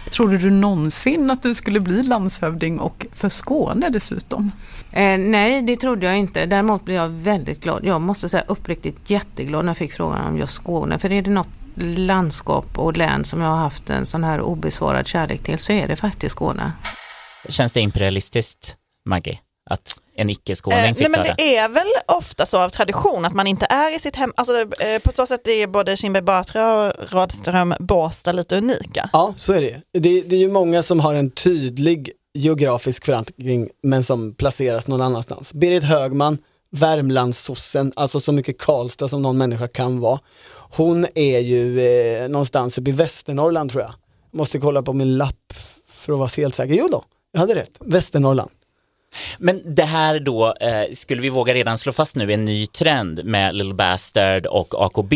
Trodde 0.09 0.37
du 0.37 0.49
någonsin 0.49 1.31
att 1.31 1.41
du 1.41 1.55
skulle 1.55 1.79
bli 1.79 2.03
landshövding 2.03 2.79
och 2.79 3.05
för 3.13 3.29
Skåne 3.29 3.89
dessutom? 3.89 4.51
Eh, 4.91 5.17
nej, 5.17 5.61
det 5.61 5.75
trodde 5.75 6.05
jag 6.05 6.17
inte. 6.17 6.45
Däremot 6.45 6.85
blev 6.85 6.97
jag 6.97 7.09
väldigt 7.09 7.63
glad. 7.63 7.85
Jag 7.85 8.01
måste 8.01 8.29
säga 8.29 8.43
uppriktigt 8.47 9.09
jätteglad 9.09 9.65
när 9.65 9.69
jag 9.69 9.77
fick 9.77 9.93
frågan 9.93 10.25
om 10.25 10.37
just 10.37 10.53
Skåne. 10.53 10.99
För 10.99 11.11
är 11.11 11.21
det 11.21 11.31
något 11.31 11.47
landskap 11.75 12.77
och 12.77 12.97
län 12.97 13.25
som 13.25 13.41
jag 13.41 13.49
har 13.49 13.57
haft 13.57 13.89
en 13.89 14.05
sån 14.05 14.23
här 14.23 14.41
obesvarad 14.41 15.07
kärlek 15.07 15.43
till 15.43 15.59
så 15.59 15.71
är 15.73 15.87
det 15.87 15.95
faktiskt 15.95 16.35
Skåne. 16.35 16.71
Känns 17.49 17.73
det 17.73 17.81
imperialistiskt, 17.81 18.75
Maggie? 19.05 19.39
Att 19.69 19.99
en 20.17 20.29
icke-skåning 20.29 20.79
Eh, 20.79 20.95
nej, 20.99 21.09
men 21.09 21.23
det 21.23 21.57
är 21.57 21.69
väl 21.69 21.87
ofta 22.07 22.45
så 22.45 22.57
av 22.57 22.69
tradition 22.69 23.25
att 23.25 23.33
man 23.33 23.47
inte 23.47 23.65
är 23.65 23.95
i 23.95 23.99
sitt 23.99 24.15
hem. 24.15 24.33
Alltså, 24.35 24.53
eh, 24.61 24.99
på 25.03 25.11
så 25.11 25.25
sätt 25.25 25.47
är 25.47 25.67
både 25.67 25.97
Kinberg 25.97 26.23
Batra 26.23 26.73
och 26.73 26.93
Rådström 27.11 27.73
Båstad 27.79 28.31
lite 28.31 28.57
unika. 28.57 29.09
Ja, 29.13 29.33
så 29.37 29.53
är 29.53 29.61
det. 29.61 29.81
det. 29.99 30.21
Det 30.21 30.35
är 30.35 30.39
ju 30.39 30.51
många 30.51 30.83
som 30.83 30.99
har 30.99 31.15
en 31.15 31.31
tydlig 31.31 32.11
geografisk 32.33 33.05
förankring 33.05 33.69
men 33.83 34.03
som 34.03 34.33
placeras 34.35 34.87
någon 34.87 35.01
annanstans. 35.01 35.53
Berit 35.53 35.83
Högman, 35.83 36.37
Värmlandssossen, 36.71 37.93
alltså 37.95 38.19
så 38.19 38.31
mycket 38.31 38.57
Karlstad 38.57 39.07
som 39.07 39.21
någon 39.21 39.37
människa 39.37 39.67
kan 39.67 39.99
vara. 39.99 40.19
Hon 40.75 41.05
är 41.15 41.39
ju 41.39 41.79
eh, 41.79 42.29
någonstans 42.29 42.77
uppe 42.77 42.89
i 42.89 42.93
Västernorrland 42.93 43.71
tror 43.71 43.83
jag. 43.83 43.93
Måste 44.33 44.59
kolla 44.59 44.83
på 44.83 44.93
min 44.93 45.17
lapp 45.17 45.53
för 45.91 46.13
att 46.13 46.19
vara 46.19 46.29
helt 46.37 46.55
säker. 46.55 46.73
Jo 46.73 46.87
då, 46.91 47.03
jag 47.31 47.39
hade 47.39 47.55
rätt. 47.55 47.77
Västernorrland. 47.79 48.49
Men 49.37 49.75
det 49.75 49.85
här 49.85 50.19
då, 50.19 50.53
eh, 50.53 50.93
skulle 50.93 51.21
vi 51.21 51.29
våga 51.29 51.53
redan 51.53 51.77
slå 51.77 51.93
fast 51.93 52.15
nu 52.15 52.33
en 52.33 52.45
ny 52.45 52.67
trend 52.67 53.25
med 53.25 53.55
Little 53.55 53.73
Bastard 53.73 54.45
och 54.45 54.85
AKB, 54.85 55.13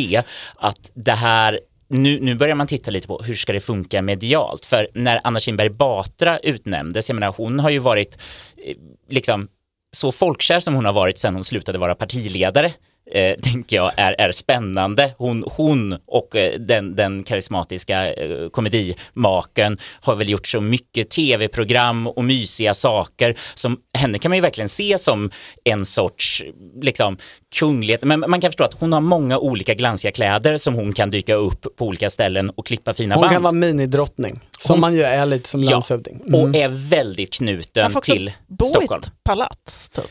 att 0.55 0.91
det 0.93 1.11
här 1.11 1.59
nu, 1.87 2.19
nu 2.19 2.35
börjar 2.35 2.55
man 2.55 2.67
titta 2.67 2.91
lite 2.91 3.07
på 3.07 3.17
hur 3.17 3.33
ska 3.33 3.53
det 3.53 3.59
funka 3.59 4.01
medialt? 4.01 4.65
För 4.65 4.87
när 4.93 5.21
Anna 5.23 5.39
Kinberg 5.39 5.69
Batra 5.69 6.39
utnämndes, 6.39 7.09
jag 7.09 7.15
menar 7.15 7.33
hon 7.37 7.59
har 7.59 7.69
ju 7.69 7.79
varit 7.79 8.17
eh, 8.65 8.75
liksom 9.09 9.47
så 9.91 10.11
folkkär 10.11 10.59
som 10.59 10.73
hon 10.73 10.85
har 10.85 10.93
varit 10.93 11.19
sedan 11.19 11.35
hon 11.35 11.43
slutade 11.43 11.77
vara 11.77 11.95
partiledare 11.95 12.73
eh, 13.11 13.35
tänker 13.41 13.75
jag 13.75 13.91
är, 13.97 14.15
är 14.21 14.31
spännande. 14.31 15.13
Hon, 15.17 15.43
hon 15.55 15.97
och 16.07 16.35
eh, 16.35 16.59
den, 16.59 16.95
den 16.95 17.23
karismatiska 17.23 18.13
eh, 18.13 18.49
komedimaken 18.49 19.77
har 20.01 20.15
väl 20.15 20.29
gjort 20.29 20.47
så 20.47 20.61
mycket 20.61 21.09
tv-program 21.09 22.07
och 22.07 22.23
mysiga 22.25 22.73
saker 22.73 23.35
som 23.55 23.77
henne 23.93 24.19
kan 24.19 24.29
man 24.29 24.37
ju 24.37 24.41
verkligen 24.41 24.69
se 24.69 24.97
som 24.99 25.31
en 25.63 25.85
sorts 25.85 26.43
liksom 26.81 27.17
kunglighet. 27.55 28.03
Men 28.03 28.19
man 28.27 28.41
kan 28.41 28.51
förstå 28.51 28.63
att 28.63 28.73
hon 28.73 28.93
har 28.93 29.01
många 29.01 29.37
olika 29.39 29.73
glansiga 29.73 30.11
kläder 30.11 30.57
som 30.57 30.73
hon 30.75 30.93
kan 30.93 31.09
dyka 31.09 31.33
upp 31.33 31.75
på 31.77 31.85
olika 31.85 32.09
ställen 32.09 32.49
och 32.49 32.65
klippa 32.65 32.93
fina 32.93 33.15
Hon 33.15 33.21
band. 33.21 33.31
kan 33.33 33.43
vara 33.43 33.53
minidrottning, 33.53 34.39
som 34.59 34.73
Hon- 34.73 34.79
man 34.79 34.93
ju 34.93 35.01
är 35.01 35.25
lite 35.25 35.49
som 35.49 35.63
Ja, 35.63 35.71
landshövding. 35.71 36.21
och 36.33 36.39
Mm. 36.47 36.55
är 36.55 36.89
väldigt 36.89 37.33
knuten 37.33 37.83
Man 37.83 37.91
får 37.91 37.99
också 37.99 38.13
till 38.13 38.31
bo 38.47 38.65
Stockholm. 38.65 39.01
i 39.03 39.07
ett 39.07 39.13
palats 39.23 39.89
typ. 39.89 40.05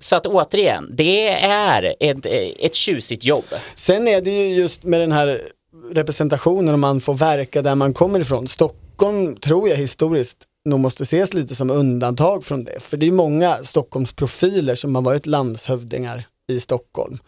Så 0.00 0.16
att 0.16 0.26
återigen, 0.26 0.90
det 0.96 1.28
är 1.44 1.94
ett, 2.00 2.26
ett 2.58 2.74
tjusigt 2.74 3.24
jobb. 3.24 3.44
Sen 3.74 4.08
är 4.08 4.20
det 4.20 4.30
ju 4.30 4.54
just 4.54 4.84
med 4.84 5.00
den 5.00 5.12
här 5.12 5.42
representationen 5.92 6.74
om 6.74 6.80
man 6.80 7.00
får 7.00 7.14
verka 7.14 7.62
där 7.62 7.74
man 7.74 7.94
kommer 7.94 8.20
ifrån. 8.20 8.48
Stockholm 8.48 9.36
tror 9.36 9.68
jag 9.68 9.76
historiskt 9.76 10.38
nog 10.64 10.80
måste 10.80 11.02
ses 11.02 11.34
lite 11.34 11.54
som 11.54 11.70
undantag 11.70 12.44
från 12.44 12.64
det. 12.64 12.80
För 12.80 12.96
det 12.96 13.06
är 13.06 13.12
många 13.12 13.56
Stockholmsprofiler 13.56 14.74
som 14.74 14.94
har 14.94 15.02
varit 15.02 15.26
landshövdingar 15.26 16.26
i 16.52 16.60
Stockholm. 16.60 17.18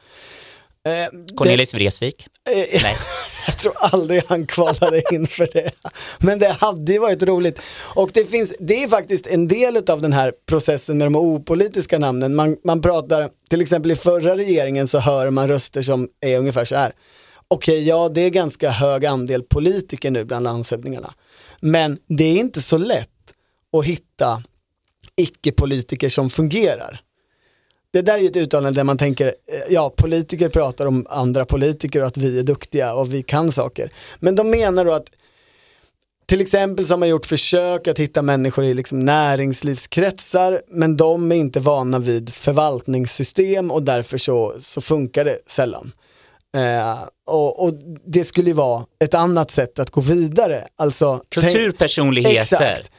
Eh, 0.85 1.35
Cornelis 1.37 1.75
Vreeswijk? 1.75 2.27
Eh, 2.51 2.83
Nej. 2.83 2.97
jag 3.47 3.59
tror 3.59 3.73
aldrig 3.79 4.23
han 4.29 4.47
kvalade 4.47 5.03
in 5.15 5.27
för 5.27 5.49
det. 5.53 5.71
Men 6.19 6.39
det 6.39 6.57
hade 6.61 6.93
ju 6.93 6.99
varit 6.99 7.23
roligt. 7.23 7.59
Och 7.95 8.11
det 8.15 8.25
finns, 8.25 8.53
det 8.61 8.83
är 8.83 8.89
faktiskt 8.89 9.27
en 9.27 9.49
del 9.49 9.77
av 9.77 10.01
den 10.01 10.13
här 10.13 10.33
processen 10.47 10.99
med 10.99 11.07
de 11.07 11.17
opolitiska 11.17 11.99
namnen. 11.99 12.35
Man, 12.35 12.57
man 12.65 12.83
pratar, 12.83 13.31
till 13.51 13.61
exempel 13.61 13.91
i 13.91 13.97
förra 13.97 14.37
regeringen 14.37 14.89
så 14.89 14.99
hör 14.99 15.31
man 15.31 15.49
röster 15.49 15.83
som 15.83 16.09
är 16.21 16.39
ungefär 16.39 16.65
så 16.65 16.75
här. 16.75 16.93
Okej, 17.49 17.89
ja 17.89 18.09
det 18.09 18.21
är 18.21 18.31
ganska 18.31 18.71
hög 18.71 19.07
andel 19.07 19.43
politiker 19.43 20.11
nu 20.11 20.25
bland 20.25 20.45
landshövdingarna. 20.45 21.15
Men 21.61 21.99
det 22.09 22.25
är 22.25 22.37
inte 22.37 22.63
så 22.63 22.79
lätt 22.79 23.09
att 23.77 23.85
hitta 23.85 24.43
icke-politiker 25.17 26.09
som 26.09 26.31
fungerar. 26.31 27.01
Det 27.93 28.03
där 28.03 28.15
är 28.15 28.19
ju 28.19 28.27
ett 28.27 28.37
uttalande 28.37 28.81
där 28.81 28.85
man 28.85 28.99
tänker, 28.99 29.27
eh, 29.27 29.33
ja 29.71 29.93
politiker 29.97 30.49
pratar 30.49 30.87
om 30.87 31.07
andra 31.11 31.45
politiker 31.45 32.01
och 32.01 32.07
att 32.07 32.17
vi 32.17 32.39
är 32.39 32.43
duktiga 32.43 32.95
och 32.95 33.15
vi 33.15 33.23
kan 33.23 33.53
saker. 33.53 33.93
Men 34.21 34.35
de 34.35 34.51
menar 34.51 34.85
då 34.85 34.93
att 34.93 35.07
till 36.27 36.41
exempel 36.41 36.87
så 36.87 36.93
har 36.93 36.99
man 36.99 37.09
gjort 37.09 37.27
försök 37.27 37.89
att 37.89 37.99
hitta 37.99 38.23
människor 38.23 38.65
i 38.65 38.75
liksom 38.75 39.01
näringslivskretsar 39.01 40.63
men 40.69 40.97
de 40.97 41.33
är 41.33 41.37
inte 41.37 41.61
vana 41.61 41.99
vid 41.99 42.35
förvaltningssystem 42.35 43.71
och 43.71 43.83
därför 43.83 44.19
så, 44.19 44.55
så 44.59 44.81
funkar 44.81 45.25
det 45.25 45.39
sällan. 45.47 45.93
Eh, 46.57 47.03
och, 47.27 47.65
och, 47.65 47.75
det 48.07 48.25
skulle 48.25 48.51
ju 48.51 48.55
vara 48.55 48.85
ett 49.05 49.15
annat 49.15 49.51
sätt 49.51 49.79
att 49.79 49.91
gå 49.91 50.01
vidare. 50.01 50.69
Alltså, 50.77 51.25
Kulturpersonligheter. 51.29 52.41
Exakt. 52.41 52.91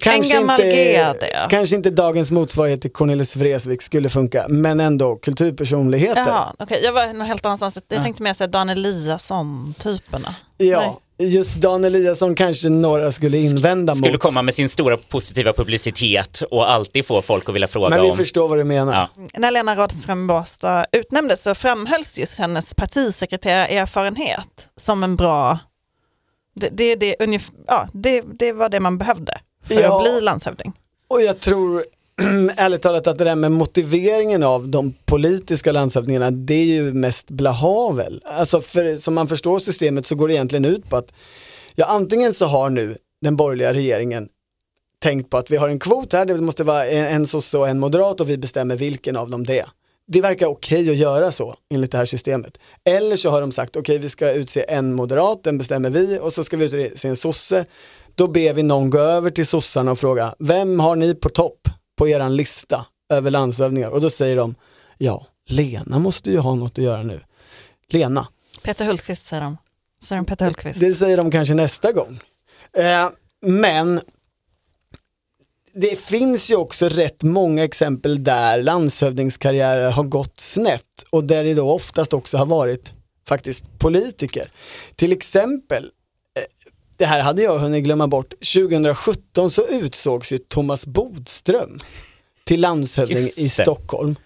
Kanske 0.00 0.34
en 0.36 0.40
gammal 0.40 0.60
inte, 0.60 1.12
GD. 1.20 1.50
kanske 1.50 1.76
inte 1.76 1.90
dagens 1.90 2.30
motsvarighet 2.30 2.80
till 2.80 2.92
Cornelis 2.92 3.36
Vreeswijk 3.36 3.82
skulle 3.82 4.08
funka, 4.10 4.46
men 4.48 4.80
ändå 4.80 5.16
kulturpersonligheter. 5.16 6.20
Jaha, 6.26 6.52
okej. 6.58 6.80
Jag 6.84 6.92
var 6.92 7.12
nog 7.12 7.26
helt 7.26 7.46
annanstans. 7.46 7.78
Jag 7.88 7.98
Ja. 7.98 8.02
tänkte 8.02 8.22
mer 8.22 8.34
säga 8.34 8.48
Dan 8.48 8.68
Eliasson-typerna. 8.68 10.34
Ja, 10.56 11.00
just 11.18 11.54
Dan 11.54 11.84
Eliasson 11.84 12.34
kanske 12.34 12.68
några 12.68 13.12
skulle 13.12 13.38
invända 13.38 13.94
Skulle 13.94 14.12
mot. 14.12 14.20
komma 14.20 14.42
med 14.42 14.54
sin 14.54 14.68
stora 14.68 14.96
positiva 14.96 15.52
publicitet 15.52 16.42
och 16.50 16.70
alltid 16.70 17.06
få 17.06 17.22
folk 17.22 17.48
att 17.48 17.54
vilja 17.54 17.68
fråga 17.68 17.88
Men 17.88 18.02
vi 18.02 18.10
om. 18.10 18.16
förstår 18.16 18.48
vad 18.48 18.58
du 18.58 18.64
menar. 18.64 18.92
Ja. 19.16 19.22
När 19.38 19.50
Lena 19.50 19.76
Rådström 19.76 20.26
Båstad 20.26 20.86
utnämndes 20.92 21.42
så 21.42 21.54
framhölls 21.54 22.18
just 22.18 22.38
hennes 22.38 22.74
partisekreterarerfarenhet 22.74 24.68
som 24.76 25.04
en 25.04 25.16
bra, 25.16 25.58
det, 26.54 26.68
det, 26.68 26.94
det, 26.94 27.16
ungef- 27.20 27.52
ja, 27.66 27.88
det, 27.92 28.22
det 28.38 28.52
var 28.52 28.68
det 28.68 28.80
man 28.80 28.98
behövde 28.98 29.38
för 29.66 29.82
Ja. 29.82 29.96
att 29.98 30.04
bli 30.04 30.20
landshövding. 30.20 30.72
Och 31.08 31.22
jag 31.22 31.40
tror 31.40 31.84
ärligt 32.56 32.82
talat 32.82 33.06
att 33.06 33.18
det 33.18 33.24
där 33.24 33.34
med 33.36 33.52
motiveringen 33.52 34.42
av 34.42 34.68
de 34.68 34.94
politiska 35.04 35.72
landshövdingarna, 35.72 36.30
det 36.30 36.54
är 36.54 36.64
ju 36.64 36.92
mest 36.92 37.30
blahavel. 37.30 38.22
Alltså 38.24 38.60
för 38.60 38.96
som 38.96 39.14
man 39.14 39.28
förstår 39.28 39.58
systemet 39.58 40.06
så 40.06 40.14
går 40.14 40.28
det 40.28 40.34
egentligen 40.34 40.64
ut 40.64 40.90
på 40.90 40.96
att, 40.96 41.12
ja 41.74 41.86
antingen 41.86 42.34
så 42.34 42.46
har 42.46 42.70
nu 42.70 42.96
den 43.20 43.36
borgerliga 43.36 43.74
regeringen 43.74 44.28
tänkt 44.98 45.30
på 45.30 45.36
att 45.36 45.50
vi 45.50 45.56
har 45.56 45.68
en 45.68 45.78
kvot 45.78 46.12
här, 46.12 46.26
det 46.26 46.40
måste 46.40 46.64
vara 46.64 46.86
en, 46.86 47.06
en 47.06 47.26
sosse 47.26 47.58
och 47.58 47.68
en 47.68 47.78
moderat 47.78 48.20
och 48.20 48.30
vi 48.30 48.38
bestämmer 48.38 48.76
vilken 48.76 49.16
av 49.16 49.30
dem 49.30 49.44
det 49.44 49.58
är. 49.58 49.66
Det 50.08 50.20
verkar 50.20 50.46
okej 50.46 50.90
att 50.90 50.96
göra 50.96 51.32
så 51.32 51.54
enligt 51.74 51.92
det 51.92 51.98
här 51.98 52.04
systemet. 52.06 52.58
Eller 52.84 53.16
så 53.16 53.30
har 53.30 53.40
de 53.40 53.52
sagt 53.52 53.76
okej 53.76 53.98
vi 53.98 54.08
ska 54.08 54.32
utse 54.32 54.64
en 54.68 54.94
moderat, 54.94 55.44
den 55.44 55.58
bestämmer 55.58 55.90
vi 55.90 56.18
och 56.18 56.32
så 56.32 56.44
ska 56.44 56.56
vi 56.56 56.64
utse 56.64 57.08
en 57.08 57.16
sosse. 57.16 57.64
Då 58.16 58.28
ber 58.28 58.52
vi 58.52 58.62
någon 58.62 58.90
gå 58.90 58.98
över 58.98 59.30
till 59.30 59.46
sossarna 59.46 59.90
och 59.90 59.98
fråga 59.98 60.34
vem 60.38 60.80
har 60.80 60.96
ni 60.96 61.14
på 61.14 61.28
topp 61.28 61.68
på 61.96 62.08
eran 62.08 62.36
lista 62.36 62.86
över 63.12 63.30
landshövdingar? 63.30 63.90
Och 63.90 64.00
då 64.00 64.10
säger 64.10 64.36
de 64.36 64.54
ja, 64.98 65.26
Lena 65.46 65.98
måste 65.98 66.30
ju 66.30 66.38
ha 66.38 66.54
något 66.54 66.78
att 66.78 66.84
göra 66.84 67.02
nu. 67.02 67.20
Lena, 67.88 68.28
Peter 68.62 68.84
Hultqvist 68.84 69.26
säger 69.26 69.42
de. 69.42 69.56
Säger 70.02 70.22
de 70.22 70.26
Peter 70.26 70.44
Hultqvist. 70.44 70.80
det 70.80 70.94
säger 70.94 71.16
de 71.16 71.30
kanske 71.30 71.54
nästa 71.54 71.92
gång. 71.92 72.20
Eh, 72.72 73.10
men 73.40 74.00
det 75.74 76.00
finns 76.00 76.50
ju 76.50 76.56
också 76.56 76.88
rätt 76.88 77.22
många 77.22 77.64
exempel 77.64 78.24
där 78.24 78.62
landshövdingskarriärer 78.62 79.90
har 79.90 80.04
gått 80.04 80.40
snett 80.40 81.02
och 81.10 81.24
där 81.24 81.44
det 81.44 81.54
då 81.54 81.70
oftast 81.70 82.12
också 82.12 82.36
har 82.36 82.46
varit 82.46 82.92
faktiskt 83.28 83.78
politiker. 83.78 84.50
Till 84.96 85.12
exempel, 85.12 85.90
det 86.96 87.06
här 87.06 87.20
hade 87.20 87.42
jag 87.42 87.58
hunnit 87.58 87.84
glömma 87.84 88.06
bort, 88.06 88.34
2017 88.54 89.50
så 89.50 89.66
utsågs 89.66 90.32
ju 90.32 90.38
Thomas 90.38 90.86
Bodström 90.86 91.78
till 92.44 92.60
landshövding 92.60 93.28
i. 93.36 93.48
Stockholm. 93.48 94.16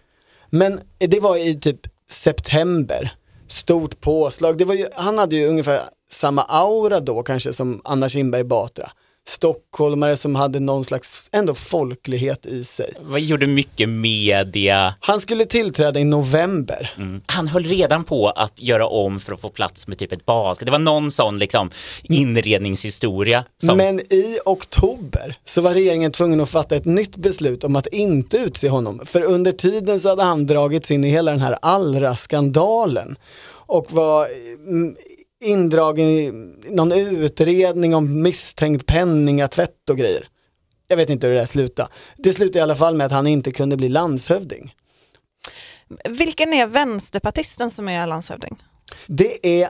Men 0.50 0.80
det 0.98 1.20
var 1.20 1.36
i 1.36 1.60
typ 1.60 1.80
september, 2.10 3.14
stort 3.48 4.00
påslag. 4.00 4.58
Det 4.58 4.64
var 4.64 4.74
ju, 4.74 4.86
han 4.94 5.18
hade 5.18 5.36
ju 5.36 5.46
ungefär 5.46 5.80
samma 6.10 6.42
aura 6.42 7.00
då 7.00 7.22
kanske 7.22 7.52
som 7.52 7.80
Anna 7.84 8.08
Kinberg 8.08 8.44
Batra. 8.44 8.90
Stockholmare 9.30 10.16
som 10.16 10.34
hade 10.34 10.60
någon 10.60 10.84
slags 10.84 11.28
ändå 11.32 11.54
folklighet 11.54 12.46
i 12.46 12.64
sig. 12.64 12.94
Vad 13.00 13.20
gjorde 13.20 13.46
mycket 13.46 13.88
media. 13.88 14.94
Han 15.00 15.20
skulle 15.20 15.44
tillträda 15.44 16.00
i 16.00 16.04
november. 16.04 16.90
Mm. 16.96 17.20
Han 17.26 17.48
höll 17.48 17.64
redan 17.64 18.04
på 18.04 18.28
att 18.28 18.60
göra 18.60 18.86
om 18.86 19.20
för 19.20 19.32
att 19.32 19.40
få 19.40 19.48
plats 19.48 19.86
med 19.86 19.98
typ 19.98 20.12
ett 20.12 20.26
bas. 20.26 20.58
Det 20.58 20.70
var 20.70 20.78
någon 20.78 21.10
sån 21.10 21.38
liksom 21.38 21.70
inredningshistoria. 22.02 23.44
Som... 23.58 23.76
Men 23.76 24.00
i 24.00 24.38
oktober 24.44 25.38
så 25.44 25.60
var 25.60 25.74
regeringen 25.74 26.12
tvungen 26.12 26.40
att 26.40 26.50
fatta 26.50 26.76
ett 26.76 26.84
nytt 26.84 27.16
beslut 27.16 27.64
om 27.64 27.76
att 27.76 27.86
inte 27.86 28.36
utse 28.36 28.68
honom. 28.68 29.00
För 29.06 29.22
under 29.22 29.52
tiden 29.52 30.00
så 30.00 30.08
hade 30.08 30.22
han 30.22 30.46
dragits 30.46 30.90
in 30.90 31.04
i 31.04 31.10
hela 31.10 31.30
den 31.30 31.40
här 31.40 31.58
Allra-skandalen 31.62 33.16
och 33.70 33.92
var 33.92 34.28
mm, 34.66 34.96
indragen 35.40 36.06
i 36.08 36.30
någon 36.70 36.92
utredning 36.92 37.94
om 37.94 38.22
misstänkt 38.22 38.86
penningatvätt 38.86 39.90
och 39.90 39.96
grejer. 39.98 40.28
Jag 40.88 40.96
vet 40.96 41.10
inte 41.10 41.26
hur 41.26 41.34
det 41.34 41.40
där 41.40 41.46
slutade. 41.46 41.88
Det 42.16 42.32
slutade 42.32 42.58
i 42.58 42.62
alla 42.62 42.76
fall 42.76 42.94
med 42.96 43.06
att 43.06 43.12
han 43.12 43.26
inte 43.26 43.50
kunde 43.52 43.76
bli 43.76 43.88
landshövding. 43.88 44.74
Vilken 46.08 46.52
är 46.52 46.66
vänsterpartisten 46.66 47.70
som 47.70 47.88
är 47.88 48.06
landshövding? 48.06 48.62
Det 49.06 49.60
är 49.62 49.68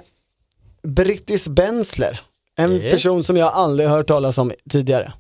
Brittis 0.83 1.49
Bensler, 1.49 2.21
en 2.57 2.81
Eh. 2.83 2.91
person 2.91 3.25
som 3.25 3.37
jag 3.37 3.53
aldrig 3.53 3.89
hört 3.89 4.07
talas 4.07 4.39
om 4.39 4.53
tidigare. 4.71 5.13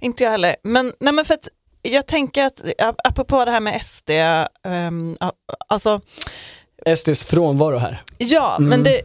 Inte 0.00 0.24
jag 0.24 0.30
heller. 0.30 0.56
Men, 0.62 0.92
nej 1.00 1.12
men 1.12 1.24
för 1.24 1.34
att 1.34 1.48
jag 1.82 2.06
tänker 2.06 2.44
att, 2.46 2.60
ap- 2.60 3.00
apropå 3.04 3.44
det 3.44 3.50
här 3.50 3.60
med 3.60 3.82
SD, 3.82 4.10
ehm, 4.64 5.16
a- 5.20 5.32
alltså 5.68 6.00
SDs 6.96 7.24
frånvaro 7.24 7.76
här. 7.76 8.02
Ja, 8.18 8.56
Mm. 8.58 8.68
men 8.70 8.82
det, 8.82 9.02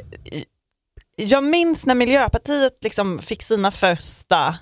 jag 1.17 1.43
minns 1.43 1.86
när 1.86 1.95
Miljöpartiet 1.95 2.77
liksom 2.82 3.19
fick 3.19 3.43
sina 3.43 3.71
första 3.71 4.56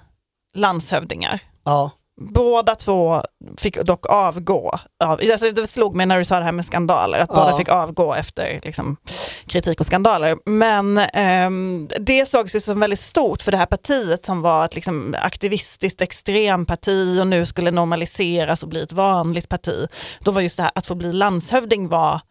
landshövdingar. 0.56 1.40
Ja. 1.66 1.92
Båda 2.22 2.76
två 2.76 3.22
fick 3.58 3.82
dock 3.82 4.06
avgå. 4.10 4.80
Av, 5.04 5.20
alltså 5.32 5.52
det 5.52 5.68
slog 5.68 5.96
mig 5.96 6.06
när 6.06 6.18
du 6.18 6.26
sa 6.26 6.40
det 6.40 6.46
här 6.46 6.52
med 6.52 6.66
skandaler, 6.66 7.20
att 7.20 7.30
Ja. 7.34 7.36
båda 7.36 7.58
fick 7.58 7.70
avgå 7.70 8.14
efter 8.14 8.60
liksom, 8.64 8.98
kritik 9.46 9.80
och 9.80 9.86
skandaler. 9.86 10.38
Men 10.46 10.98
ehm, 10.98 11.88
det 12.00 12.30
sågs 12.30 12.56
ju 12.56 12.60
som 12.60 12.80
väldigt 12.80 13.00
stort 13.00 13.42
för 13.42 13.52
det 13.52 13.58
här 13.58 13.66
partiet 13.66 14.26
som 14.26 14.42
var 14.42 14.66
ett 14.66 14.76
liksom, 14.76 15.16
aktivistiskt 15.22 16.02
extremparti 16.02 17.20
och 17.22 17.28
nu 17.28 17.46
skulle 17.46 17.72
normaliseras 17.72 18.64
och 18.64 18.70
bli 18.70 18.82
ett 18.82 18.92
vanligt 18.92 19.50
parti. 19.50 19.88
Då 20.20 20.32
var 20.32 20.42
just 20.42 20.58
det 20.58 20.64
här 20.64 20.72
att 20.76 20.88
få 20.88 20.96
bli 20.96 21.14
landshövding 21.14 21.88
var 21.88 22.22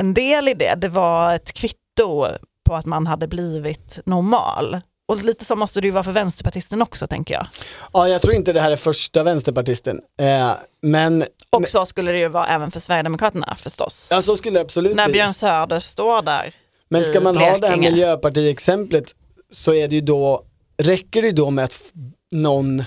en 0.00 0.14
del 0.14 0.48
i 0.48 0.54
det. 0.54 0.74
Det 0.74 0.88
var 0.88 1.34
ett 1.34 1.52
kvitto 1.52 2.26
på 2.68 2.74
att 2.74 2.86
man 2.86 3.06
hade 3.06 3.26
blivit 3.28 3.98
normal. 4.04 4.80
Och 5.08 5.24
lite 5.24 5.44
så 5.44 5.56
måste 5.56 5.80
det 5.80 5.86
ju 5.86 5.90
vara 5.90 6.04
för 6.04 6.12
vänsterpartisten 6.12 6.82
också 6.82 7.06
tänker 7.06 7.34
jag. 7.34 7.46
Ja, 7.92 8.08
jag 8.08 8.22
tror 8.22 8.34
inte 8.34 8.52
det 8.52 8.60
här 8.60 8.70
är 8.72 8.76
första 8.76 9.22
vänsterpartisten. 9.22 10.00
Eh, 10.20 10.50
men 10.82 11.24
Och 11.50 11.68
så 11.68 11.86
skulle 11.86 12.12
det 12.12 12.18
ju 12.18 12.28
vara 12.28 12.46
även 12.46 12.70
för 12.70 12.80
Sverigedemokraterna 12.80 13.56
förstås. 13.58 14.08
ja, 14.10 14.22
så 14.22 14.36
skulle 14.36 14.58
det 14.58 14.62
absolut 14.62 14.96
När. 14.96 15.08
Björn 15.12 15.34
Söder 15.34 15.80
står 15.80 16.22
där 16.22 16.54
Men 16.88 17.04
ska 17.04 17.20
man 17.20 17.36
ha 17.36 17.44
det 17.44 17.50
här 17.50 17.58
Blekinge. 17.76 17.90
miljöpartiexemplet 17.90 19.14
så 19.50 19.74
är 19.74 19.88
det 19.88 19.94
ju 19.94 20.00
då, 20.00 20.44
räcker 20.78 21.22
det 21.22 21.28
ju 21.28 21.34
då 21.34 21.50
med 21.50 21.64
att 21.64 21.78
någon, 22.32 22.84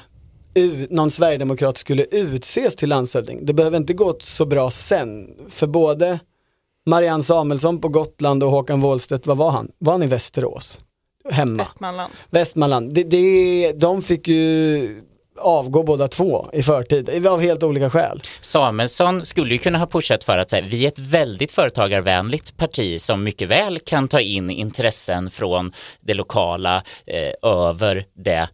någon 0.89 1.12
sverigedemokrat 1.12 1.78
skulle 1.78 2.04
utses 2.12 2.76
till 2.76 2.89
landshövding. 2.89 3.46
Det 3.46 3.54
behöver 3.54 3.78
inte 3.78 3.94
gå 3.94 4.15
så 4.22 4.46
bra 4.46 4.72
sen. 4.72 5.28
För 5.50 5.67
både 5.67 6.20
Marianne 6.86 7.24
Samuelsson 7.24 7.82
på 7.82 7.88
Gotland 7.89 8.44
och 8.44 8.52
Håkan 8.52 8.82
Wåhlstedt, 8.82 9.28
vad 9.28 9.38
var 9.38 9.52
han? 9.52 9.72
Var 9.78 9.91
han 9.91 10.04
i 10.04 10.08
Västerås? 10.08 10.80
Hemma. 11.30 11.63
Västmanland. 11.63 12.13
Västmanland. 12.30 12.94
Det, 12.94 13.04
det, 13.04 13.72
de 13.72 14.02
fick 14.02 14.28
ju 14.28 15.02
avgå 15.39 15.84
båda 15.84 16.08
två 16.08 16.50
i 16.54 16.63
förtid, 16.63 17.28
av 17.28 17.41
helt 17.41 17.63
olika 17.63 17.89
skäl. 17.89 18.22
Samuelsson 18.41 19.26
skulle 19.26 19.54
ju 19.54 19.58
kunna 19.58 19.78
ha 19.80 19.88
pushat 19.88 20.24
för 20.24 20.38
att 20.38 20.50
säga, 20.50 20.65
vi 20.67 20.84
är 20.84 20.88
ett 20.88 21.00
väldigt 21.00 21.52
företagarvänligt 21.52 22.58
parti 22.58 23.02
som 23.02 23.24
mycket 23.24 23.50
väl 23.50 23.80
kan 23.80 24.08
ta 24.08 24.20
in 24.20 24.50
intressen 24.50 25.30
från 25.30 25.72
det 26.00 26.13
lokala 26.13 26.84
eh, 27.06 27.52
över 27.52 28.06
det 28.13 28.50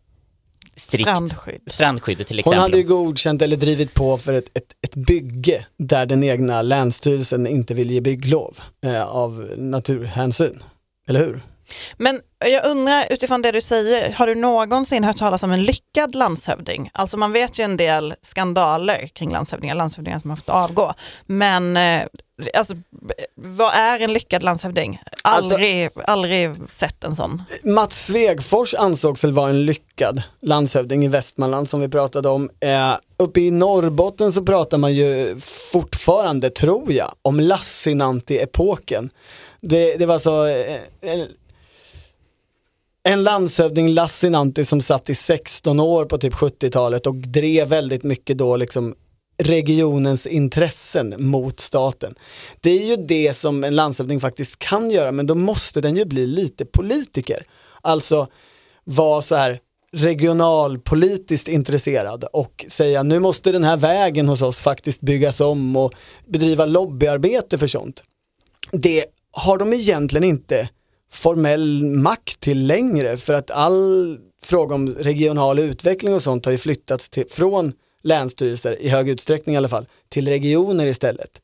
strikt 0.77 1.09
Strandskydd. 1.09 1.61
strandskydd 1.65 2.17
till 2.27 2.35
Hon 2.35 2.39
exempel. 2.39 2.59
hade 2.59 2.77
ju 2.77 2.83
godkänt 2.83 3.41
eller 3.41 3.57
drivit 3.57 3.93
på 3.93 4.17
för 4.17 4.33
ett, 4.33 4.45
ett, 4.53 4.73
ett 4.81 4.95
bygge 4.95 5.65
där 5.77 6.05
den 6.05 6.23
egna 6.23 6.61
länsstyrelsen 6.61 7.47
inte 7.47 7.73
vill 7.73 7.91
ge 7.91 8.01
bygglov 8.01 8.57
eh, 8.85 9.03
av 9.03 9.51
naturhänsyn. 9.57 10.63
Eller 11.09 11.19
hur? 11.25 11.43
Men 11.97 12.21
jag 12.39 12.65
undrar 12.65 13.05
utifrån 13.09 13.41
det 13.41 13.51
du 13.51 13.61
säger, 13.61 14.13
har 14.13 14.27
du 14.27 14.35
någonsin 14.35 15.03
hört 15.03 15.17
talas 15.17 15.43
om 15.43 15.51
en 15.51 15.63
lyckad 15.63 16.15
landshövding? 16.15 16.89
Alltså 16.93 17.17
man 17.17 17.31
vet 17.31 17.59
ju 17.59 17.63
en 17.63 17.77
del 17.77 18.13
skandaler 18.21 19.07
kring 19.07 19.31
landshövdingar, 19.31 19.75
landshövdingar 19.75 20.19
som 20.19 20.29
har 20.29 20.37
fått 20.37 20.49
avgå. 20.49 20.93
Men 21.25 21.77
eh, 21.77 22.03
alltså, 22.53 22.73
vad 23.35 23.73
är 23.73 23.99
en 23.99 24.13
lyckad 24.13 24.43
landshövding? 24.43 25.01
Aldrig, 25.23 25.89
aldrig 26.05 26.51
sett 26.69 27.03
en 27.03 27.15
sån. 27.15 27.43
Mats 27.63 28.05
Svegfors 28.05 28.73
ansågs 28.73 29.23
väl 29.23 29.31
vara 29.31 29.49
en 29.49 29.65
lyckad 29.65 30.23
landshövding 30.41 31.05
i 31.05 31.07
Västmanland 31.07 31.69
som 31.69 31.81
vi 31.81 31.87
pratade 31.87 32.29
om. 32.29 32.49
Eh, 32.59 32.93
uppe 33.17 33.41
i 33.41 33.51
Norrbotten 33.51 34.33
så 34.33 34.43
pratar 34.43 34.77
man 34.77 34.93
ju 34.93 35.39
fortfarande, 35.71 36.49
tror 36.49 36.93
jag, 36.93 37.13
om 37.21 37.39
Lassinantti-epoken. 37.39 39.09
Det, 39.61 39.95
det 39.95 40.05
var 40.05 40.19
så 40.19 40.47
eh, 40.47 41.21
en, 43.07 43.23
landshövding 43.23 43.89
Lassinantti 43.89 44.65
som 44.65 44.81
satt 44.81 45.09
i 45.09 45.15
16 45.15 45.79
år 45.79 46.05
på 46.05 46.17
typ 46.17 46.33
70-talet 46.33 47.07
och 47.07 47.15
drev 47.15 47.67
väldigt 47.67 48.03
mycket 48.03 48.37
då 48.37 48.57
liksom 48.57 48.95
regionens 49.37 50.27
intressen 50.27 51.15
mot 51.17 51.59
staten. 51.59 52.15
Det 52.61 52.69
är 52.69 52.85
ju 52.85 52.95
det 52.95 53.37
som 53.37 53.63
en 53.63 53.75
landshövding 53.75 54.19
faktiskt 54.19 54.59
kan 54.59 54.91
göra, 54.91 55.11
men 55.11 55.27
då 55.27 55.35
måste 55.35 55.81
den 55.81 55.95
ju 55.95 56.05
bli 56.05 56.25
lite 56.25 56.65
politiker. 56.65 57.45
Alltså 57.81 58.27
vara 58.83 59.21
så 59.21 59.35
här 59.35 59.59
regionalpolitiskt 59.91 61.47
intresserad 61.47 62.23
och 62.33 62.65
säga 62.69 63.03
nu 63.03 63.19
måste 63.19 63.51
den 63.51 63.63
här 63.63 63.77
vägen 63.77 64.27
hos 64.27 64.41
oss 64.41 64.59
faktiskt 64.59 65.01
byggas 65.01 65.39
om 65.39 65.75
och 65.75 65.93
bedriva 66.25 66.65
lobbyarbete 66.65 67.57
för 67.57 67.67
sånt. 67.67 68.03
Det 68.71 69.05
har 69.31 69.57
de 69.57 69.73
egentligen 69.73 70.23
inte 70.23 70.69
formell 71.11 71.83
makt 71.83 72.39
till 72.39 72.67
längre 72.67 73.17
för 73.17 73.33
att 73.33 73.51
all 73.51 74.17
fråga 74.43 74.75
om 74.75 74.89
regional 74.89 75.59
utveckling 75.59 76.13
och 76.13 76.23
sånt 76.23 76.45
har 76.45 76.51
ju 76.51 76.57
flyttats 76.57 77.09
till, 77.09 77.25
från 77.29 77.73
länsstyrelser, 78.03 78.81
i 78.81 78.89
hög 78.89 79.09
utsträckning 79.09 79.55
i 79.55 79.57
alla 79.57 79.69
fall, 79.69 79.87
till 80.09 80.27
regioner 80.27 80.85
istället. 80.85 81.41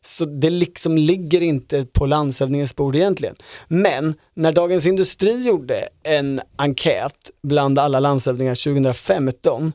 Så 0.00 0.24
det 0.24 0.50
liksom 0.50 0.98
ligger 0.98 1.40
inte 1.40 1.86
på 1.86 2.06
landshövdingens 2.06 2.76
bord 2.76 2.96
egentligen. 2.96 3.36
Men 3.68 4.14
när 4.34 4.52
Dagens 4.52 4.86
Industri 4.86 5.46
gjorde 5.46 5.88
en 6.02 6.40
enkät 6.56 7.30
bland 7.42 7.78
alla 7.78 8.00
landshövdingar 8.00 8.54
2015 8.54 9.72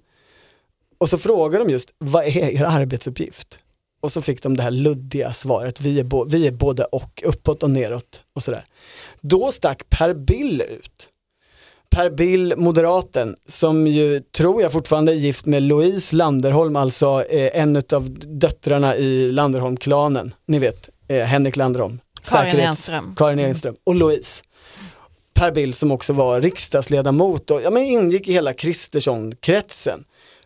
och 0.98 1.10
så 1.10 1.18
frågade 1.18 1.64
de 1.64 1.72
just, 1.72 1.94
vad 1.98 2.24
är 2.24 2.38
er 2.38 2.64
arbetsuppgift? 2.64 3.60
Och 4.06 4.12
så 4.12 4.22
fick 4.22 4.44
de 4.44 4.58
det 4.58 4.64
här 4.64 4.72
luddiga 4.72 5.34
svaret, 5.34 5.82
vi 5.82 6.00
är, 6.00 6.30
vi 6.30 6.48
är 6.48 6.52
både 6.52 6.84
och, 6.84 7.24
uppåt 7.26 7.64
och 7.64 7.72
neråt 7.72 8.22
och 8.36 8.44
sådär. 8.44 8.66
Då 9.22 9.52
stack 9.52 9.90
Per 9.90 10.14
Bill 10.14 10.62
ut. 10.62 11.10
Per 11.90 12.10
Bill, 12.10 12.54
moderaten, 12.58 13.36
som 13.48 13.88
ju 13.88 14.20
tror 14.20 14.62
jag 14.62 14.72
fortfarande 14.72 15.12
är 15.12 15.16
gift 15.16 15.46
med 15.46 15.64
Louise 15.64 16.16
Landerholm, 16.16 16.76
alltså 16.76 17.24
eh, 17.30 17.62
en 17.62 17.76
av 17.76 18.10
döttrarna 18.20 18.96
i 18.96 19.32
Landerholm-klanen. 19.32 20.34
Ni 20.48 20.60
vet, 20.60 20.90
eh, 21.08 21.24
Henrik 21.24 21.56
Landerholm. 21.56 22.00
Karin 22.30 22.56
Säkerhets- 22.56 22.68
Enström. 22.68 23.16
Karin 23.18 23.40
Enström 23.40 23.76
och 23.84 23.96
Louise. 23.96 24.44
Per 25.34 25.52
Bill 25.52 25.74
som 25.74 25.92
också 25.92 26.14
var 26.14 26.42
riksdagsledamot 26.42 27.52
och 27.52 27.62
ja, 27.64 27.70
men 27.70 27.84
ingick 27.84 28.28
i 28.28 28.34
hela 28.34 28.54
Kristersson-kretsen. 28.54 30.04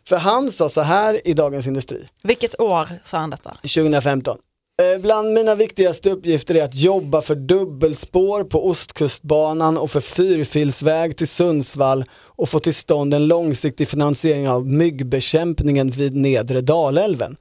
För 0.10 0.18
han 0.18 0.52
sa 0.52 0.70
så 0.70 0.82
här 0.82 1.28
i 1.28 1.34
Dagens 1.34 1.68
Industri. 1.68 2.08
Vilket 2.24 2.60
år 2.60 2.90
sa 3.04 3.18
han 3.18 3.30
detta? 3.30 3.50
2015. 3.62 4.38
Eh, 4.82 5.02
Bland 5.02 5.34
mina 5.34 5.56
viktigaste 5.56 6.10
uppgifter 6.10 6.56
är 6.56 6.64
att 6.64 6.76
jobba 6.76 7.22
för 7.22 7.36
dubbelspår 7.36 8.44
på 8.44 8.68
Ostkustbanan 8.68 9.78
och 9.78 9.92
för 9.92 10.02
fyrfilsväg 10.02 11.18
till 11.18 11.28
Sundsvall 11.28 12.06
och 12.12 12.50
få 12.50 12.60
till 12.60 12.74
stånd 12.76 13.14
en 13.14 13.28
långsiktig 13.28 13.88
finansiering 13.88 14.50
av 14.50 14.68
myggbekämpningen 14.68 15.90
vid 15.90 16.16
nedre 16.16 16.62
Dalälven. 16.62 17.38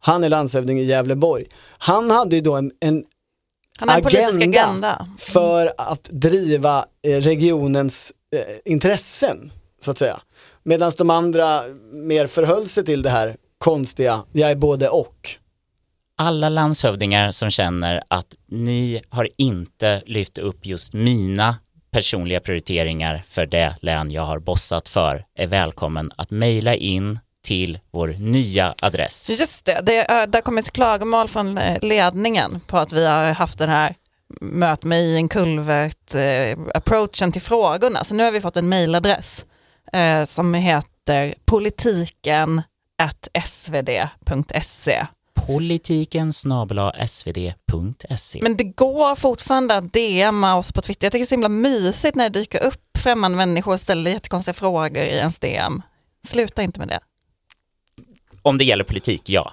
Han 0.00 0.24
är 0.24 0.28
landshövding 0.28 0.80
i 0.80 0.84
Gävleborg. 0.84 1.44
Han 1.78 2.10
hade 2.10 2.36
ju 2.36 2.42
då 2.42 2.56
en, 2.56 2.70
en 2.80 3.04
Han 3.76 3.88
har 3.88 3.96
en 3.96 4.02
politisk 4.02 4.42
agenda. 4.42 5.08
för 5.18 5.72
att 5.76 6.04
driva 6.04 6.84
eh, 7.02 7.16
regionens 7.20 8.12
eh, 8.36 8.72
intressen, 8.72 9.52
så 9.84 9.90
att 9.90 9.98
säga. 9.98 10.20
Medan 10.62 10.92
de 10.98 11.10
andra 11.10 11.62
mer 11.92 12.26
förhöll 12.26 12.68
sig 12.68 12.84
till 12.84 13.02
det 13.02 13.10
här 13.10 13.36
konstiga, 13.58 14.22
jag 14.32 14.50
är 14.50 14.56
både 14.56 14.88
och. 14.88 15.28
alla 16.16 16.48
landshövdingar 16.48 17.30
som 17.30 17.50
känner 17.50 18.02
att 18.08 18.34
ni 18.48 19.02
har 19.08 19.28
inte 19.36 20.02
lyft 20.06 20.38
upp 20.38 20.66
just 20.66 20.92
mina 20.92 21.56
personliga 21.90 22.40
prioriteringar 22.40 23.22
för 23.28 23.46
det 23.46 23.76
län 23.80 24.10
jag 24.10 24.22
har 24.22 24.38
bossat 24.38 24.88
för 24.88 25.24
är 25.34 25.46
välkommen 25.46 26.12
att 26.16 26.30
mejla 26.30 26.74
in 26.74 27.18
till 27.44 27.78
vår 27.90 28.08
nya 28.18 28.74
adress. 28.82 29.30
Just 29.30 29.64
det, 29.64 29.80
det, 29.82 30.10
är- 30.10 30.26
det 30.26 30.36
har 30.38 30.42
kommit 30.42 30.70
klagomål 30.70 31.28
från 31.28 31.58
eh, 31.58 31.78
ledningen 31.82 32.60
på 32.66 32.78
att 32.78 32.92
vi 32.92 33.06
har 33.06 33.32
haft 33.32 33.58
den 33.58 33.68
här 33.68 33.94
möt 34.40 34.84
mig 34.84 35.04
i 35.04 35.16
en 35.16 35.28
kulvert 35.28 36.14
eh, 36.14 36.58
approachen 36.74 37.32
till 37.32 37.42
frågorna. 37.42 38.04
Så 38.04 38.14
nu 38.14 38.24
har 38.24 38.30
vi 38.32 38.40
fått 38.40 38.56
en 38.56 38.68
mejladress 38.68 39.44
eh, 39.92 40.24
som 40.24 40.54
heter 40.54 41.34
politiken 41.44 42.62
at 42.98 43.28
svd.se. 43.46 45.06
Politiken 45.34 46.32
svd.se. 47.06 48.42
Men 48.42 48.56
det 48.56 48.64
går 48.64 49.14
fortfarande 49.14 49.76
att 49.76 49.92
DMa 49.92 50.56
oss 50.56 50.72
på 50.72 50.80
Twitter. 50.80 51.06
Jag 51.06 51.12
tycker 51.12 51.20
det 51.20 51.24
är 51.24 51.26
så 51.26 51.34
himla 51.34 51.48
mysigt 51.48 52.16
när 52.16 52.30
det 52.30 52.40
dyker 52.40 52.62
upp 52.62 52.98
främmande 52.98 53.36
människor 53.36 53.72
och 53.72 53.80
ställer 53.80 54.10
jättekonstiga 54.10 54.54
frågor 54.54 55.02
i 55.02 55.16
ens 55.16 55.38
DM. 55.38 55.82
Sluta 56.28 56.62
inte 56.62 56.80
med 56.80 56.88
det. 56.88 57.00
Om 58.42 58.58
det 58.58 58.64
gäller 58.64 58.84
politik, 58.84 59.28
ja. 59.28 59.52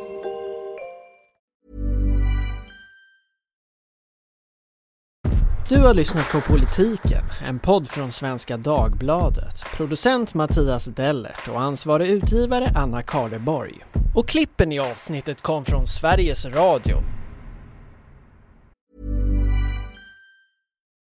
Du 5.71 5.79
har 5.79 5.93
lyssnat 5.93 6.31
på 6.31 6.41
Politiken, 6.41 7.23
en 7.47 7.59
podd 7.59 7.87
från 7.87 8.11
Svenska 8.11 8.57
Dagbladet. 8.57 9.65
Producent 9.77 10.33
Mattias 10.33 10.85
Dellert 10.85 11.47
och 11.47 11.61
ansvarig 11.61 12.09
utgivare 12.09 12.71
Anna 12.75 13.03
Karleborg. 13.03 13.73
Och 14.15 14.27
klippen 14.27 14.71
i 14.71 14.79
avsnittet 14.79 15.41
kom 15.41 15.65
från 15.65 15.85
Sveriges 15.85 16.45
Radio. 16.45 16.97